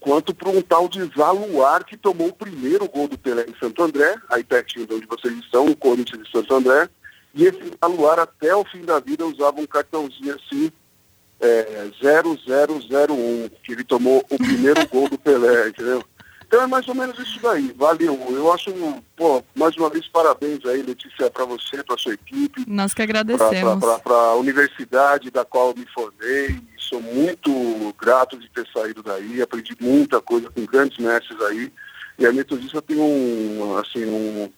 quanto 0.00 0.34
para 0.34 0.48
um 0.48 0.62
tal 0.62 0.88
de 0.88 1.04
Zaluar, 1.16 1.84
que 1.84 1.96
tomou 1.96 2.28
o 2.28 2.34
primeiro 2.34 2.88
gol 2.88 3.06
do 3.06 3.18
Pelé 3.18 3.44
em 3.48 3.58
Santo 3.58 3.82
André, 3.82 4.14
aí 4.30 4.42
pertinho 4.42 4.86
de 4.86 4.94
onde 4.94 5.06
vocês 5.06 5.34
estão, 5.38 5.66
no 5.66 5.76
Corinthians 5.76 6.24
de 6.24 6.30
Santo 6.30 6.54
André, 6.54 6.88
e 7.34 7.44
esse 7.44 7.74
Aluar, 7.80 8.18
até 8.18 8.54
o 8.54 8.64
fim 8.64 8.82
da 8.82 9.00
vida, 9.00 9.26
usava 9.26 9.60
um 9.60 9.66
cartãozinho 9.66 10.34
assim, 10.34 10.70
é, 11.40 11.90
0001, 12.00 13.50
que 13.62 13.72
ele 13.72 13.84
tomou 13.84 14.24
o 14.30 14.38
primeiro 14.38 14.86
gol 14.88 15.08
do 15.08 15.18
Pelé, 15.18 15.68
entendeu? 15.68 16.02
Então 16.46 16.62
é 16.62 16.66
mais 16.68 16.86
ou 16.86 16.94
menos 16.94 17.18
isso 17.18 17.40
daí. 17.42 17.74
Valeu. 17.76 18.14
Eu 18.30 18.52
acho, 18.52 18.72
pô, 19.16 19.42
mais 19.56 19.76
uma 19.76 19.90
vez, 19.90 20.06
parabéns 20.08 20.64
aí, 20.64 20.82
Letícia, 20.82 21.28
para 21.28 21.44
você, 21.44 21.82
para 21.82 21.98
sua 21.98 22.14
equipe. 22.14 22.64
Nós 22.68 22.94
que 22.94 23.02
agradecemos. 23.02 23.84
Para 24.02 24.14
a 24.14 24.36
universidade 24.36 25.32
da 25.32 25.44
qual 25.44 25.70
eu 25.70 25.76
me 25.76 25.86
formei. 25.92 26.62
Sou 26.78 27.00
muito 27.00 27.94
grato 28.00 28.38
de 28.38 28.48
ter 28.50 28.66
saído 28.72 29.02
daí. 29.02 29.42
Aprendi 29.42 29.76
muita 29.80 30.20
coisa 30.20 30.48
com 30.48 30.64
grandes 30.64 30.96
mestres 30.98 31.40
aí. 31.42 31.72
E 32.18 32.26
a 32.26 32.32
Metodista 32.32 32.80
tem 32.80 32.98
um, 32.98 33.76
assim, 33.76 34.04
um, 34.04 34.48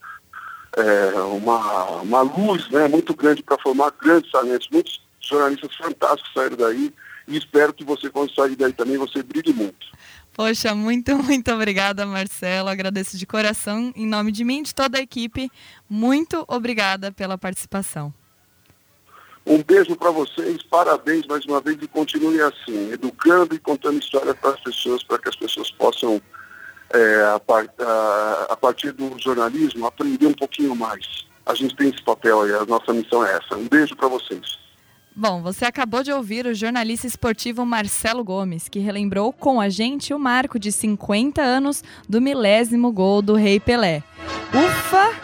é, 0.77 1.19
uma, 1.21 1.87
uma 2.03 2.21
luz 2.23 2.69
né, 2.71 2.87
muito 2.89 3.15
grande 3.15 3.43
para 3.43 3.59
formar 3.59 3.93
grandes 4.01 4.31
talentos. 4.31 4.69
Muitos 4.71 5.01
jornalistas 5.21 5.75
fantásticos 5.77 6.33
saíram 6.33 6.57
daí 6.57 6.93
e 7.27 7.37
espero 7.37 7.73
que 7.73 7.85
você, 7.85 8.09
quando 8.11 8.35
sair 8.35 8.55
daí 8.55 8.73
também, 8.73 8.97
você 8.97 9.23
brilhe 9.23 9.53
muito. 9.53 9.87
Poxa, 10.33 10.75
muito, 10.75 11.17
muito 11.25 11.51
obrigada, 11.53 12.05
Marcelo. 12.05 12.69
Agradeço 12.69 13.17
de 13.17 13.27
coração, 13.27 13.93
em 13.97 14.07
nome 14.07 14.31
de 14.31 14.45
mim 14.45 14.61
e 14.61 14.65
de 14.65 14.75
toda 14.75 14.99
a 14.99 15.01
equipe. 15.01 15.51
Muito 15.89 16.45
obrigada 16.47 17.11
pela 17.11 17.39
participação. 17.39 18.12
Um 19.47 19.62
beijo 19.62 19.95
para 19.95 20.11
vocês, 20.11 20.61
parabéns 20.65 21.25
mais 21.27 21.45
uma 21.47 21.61
vez 21.61 21.79
e 21.81 21.87
continue 21.87 22.41
assim, 22.43 22.91
educando 22.91 23.55
e 23.55 23.59
contando 23.61 23.99
história 23.99 24.35
para 24.35 24.51
as 24.51 24.61
pessoas, 24.61 25.05
para 25.05 25.21
que 25.21 25.29
as 25.29 25.37
pessoas 25.37 25.71
possam, 25.71 26.21
é, 26.92 27.35
a, 27.35 27.40
par, 27.40 27.66
a, 27.79 28.46
a, 28.51 28.57
partir 28.57 28.92
do 28.92 29.18
jornalismo, 29.18 29.87
aprender 29.87 30.27
um 30.27 30.35
pouquinho 30.35 30.75
mais. 30.75 31.27
A 31.44 31.55
gente 31.55 31.77
tem 31.77 31.88
esse 31.88 32.03
papel 32.03 32.42
aí, 32.42 32.53
a 32.53 32.64
nossa 32.64 32.92
missão 32.92 33.25
é 33.25 33.37
essa. 33.37 33.57
Um 33.57 33.68
beijo 33.68 33.94
para 33.96 34.09
vocês. 34.09 34.59
Bom, 35.14 35.40
você 35.40 35.64
acabou 35.64 36.03
de 36.03 36.12
ouvir 36.12 36.44
o 36.46 36.55
jornalista 36.55 37.07
esportivo 37.07 37.64
Marcelo 37.64 38.22
Gomes, 38.22 38.68
que 38.68 38.79
relembrou 38.79 39.33
com 39.33 39.59
a 39.61 39.70
gente 39.70 40.12
o 40.12 40.18
marco 40.18 40.59
de 40.59 40.70
50 40.70 41.40
anos 41.40 41.83
do 42.07 42.20
milésimo 42.20 42.92
gol 42.92 43.22
do 43.22 43.35
Rei 43.35 43.59
Pelé. 43.59 44.03
Ufa! 44.53 45.14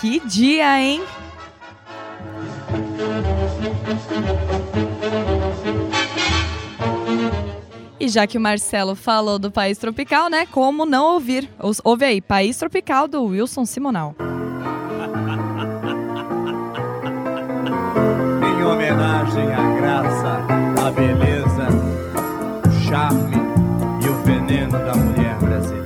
Que 0.00 0.18
dia, 0.20 0.80
hein? 0.80 1.02
E 8.00 8.08
já 8.08 8.26
que 8.26 8.38
o 8.38 8.40
Marcelo 8.40 8.96
falou 8.96 9.38
do 9.38 9.50
País 9.50 9.76
Tropical, 9.76 10.30
né? 10.30 10.46
Como 10.46 10.86
não 10.86 11.12
ouvir? 11.12 11.46
Ouve 11.84 12.06
aí, 12.06 12.22
País 12.22 12.56
Tropical 12.56 13.06
do 13.06 13.22
Wilson 13.24 13.66
Simonal. 13.66 14.16
Em 18.42 18.64
homenagem 18.64 19.52
à 19.52 19.74
graça, 19.78 20.38
à 20.82 20.90
beleza, 20.90 21.68
o 22.66 22.72
charme 22.88 23.36
e 24.02 24.08
o 24.08 24.14
veneno 24.24 24.78
da 24.78 24.94
mulher 24.94 25.36
brasileira. 25.38 25.79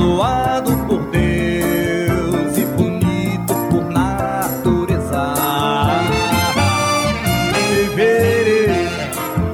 Abençoado 0.00 0.76
por 0.86 1.00
Deus 1.10 2.56
e 2.56 2.64
bonito 2.64 3.54
por 3.70 3.84
natureza. 3.90 5.34
Fevereiro, 7.54 8.90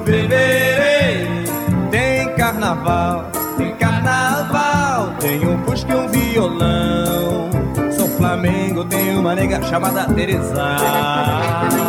fevereiro, 0.05 1.43
tem 1.91 2.33
carnaval, 2.35 3.29
tem 3.57 3.75
carnaval, 3.75 5.13
tem 5.19 5.47
um 5.47 5.63
fusca 5.65 5.93
e 5.93 5.95
um 5.95 6.07
violão. 6.07 7.49
Sou 7.91 8.07
Flamengo, 8.09 8.85
tem 8.85 9.17
uma 9.17 9.35
nega 9.35 9.61
chamada 9.63 10.05
Teresa. 10.13 11.86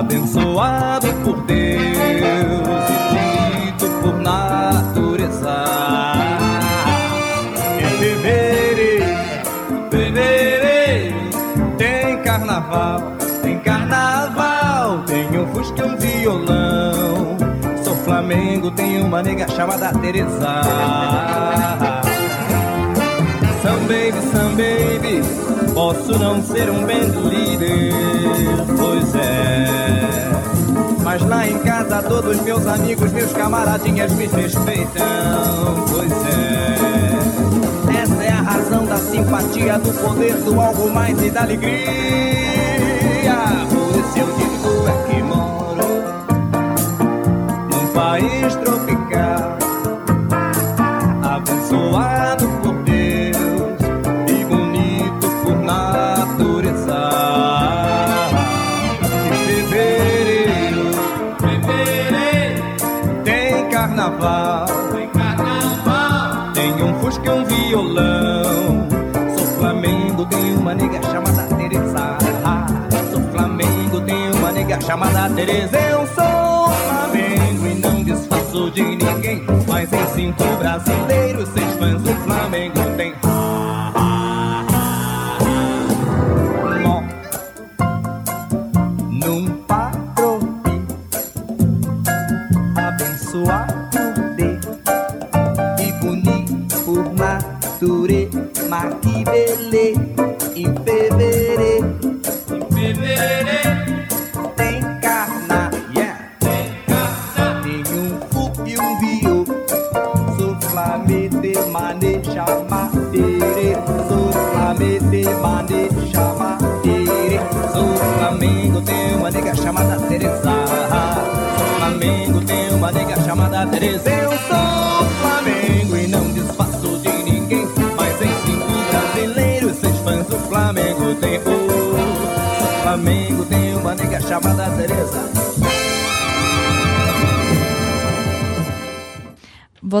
Abençoado 0.00 1.08
por 1.22 1.42
Deus 1.42 1.60
e 1.68 3.00
bonito 3.10 3.86
por 4.00 4.18
natureza. 4.18 5.64
Em 7.78 7.98
fevereiro, 7.98 9.04
fevereiro, 9.90 11.16
tem 11.76 12.16
carnaval, 12.22 13.12
tem 13.42 13.58
carnaval, 13.58 15.02
tem 15.06 15.38
um 15.38 15.46
fusca 15.48 15.86
um 15.86 15.96
violão. 15.98 17.36
Sou 17.84 17.94
Flamengo, 17.96 18.70
tem 18.70 19.02
uma 19.02 19.22
nega 19.22 19.46
chamada 19.48 19.92
Teresa. 19.98 20.62
Some 23.60 23.86
baby, 23.86 24.18
some 24.32 24.56
baby. 24.56 25.20
Posso 25.74 26.18
não 26.18 26.42
ser 26.42 26.70
um 26.70 26.86
band 26.86 27.20
leader, 27.28 27.92
pois 28.78 29.14
é. 29.14 29.29
Mas 31.10 31.22
lá 31.22 31.44
em 31.44 31.58
casa 31.58 32.00
todos 32.04 32.40
meus 32.42 32.64
amigos, 32.68 33.10
meus 33.10 33.32
camaradinhas 33.32 34.12
me 34.12 34.26
respeitam, 34.26 35.84
pois 35.90 36.12
é. 36.12 38.00
Essa 38.00 38.22
é 38.22 38.28
a 38.28 38.40
razão 38.40 38.86
da 38.86 38.96
simpatia, 38.96 39.76
do 39.80 39.92
poder, 40.04 40.34
do 40.34 40.60
algo 40.60 40.88
mais 40.88 41.20
e 41.20 41.30
da 41.30 41.42
alegria. 41.42 41.80
Por 43.70 43.98
isso 43.98 44.18
eu 44.20 44.26
digo 44.36 44.88
é 44.88 44.92
que 45.08 45.20
moro 45.24 45.88
num 47.72 47.86
país 47.92 48.54
tropical, 48.54 48.89
chamada 74.90 75.32
Teresa. 75.36 75.78
Eu 75.78 76.04
sou 76.08 76.68
Flamengo 76.72 77.66
e 77.66 77.74
não 77.76 78.02
disfarço 78.02 78.70
de 78.72 78.82
ninguém. 78.82 79.44
Mas 79.68 79.92
em 79.92 80.06
cinco 80.14 80.42
brasileiros, 80.58 81.48
seis 81.50 81.74
fãs 81.74 82.02
do 82.02 82.12
Flamengo 82.24 82.80
tem. 82.96 83.09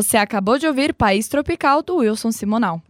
Você 0.00 0.16
acabou 0.16 0.56
de 0.56 0.66
ouvir 0.66 0.94
País 0.94 1.28
Tropical 1.28 1.82
do 1.82 1.96
Wilson 1.96 2.32
Simonal. 2.32 2.80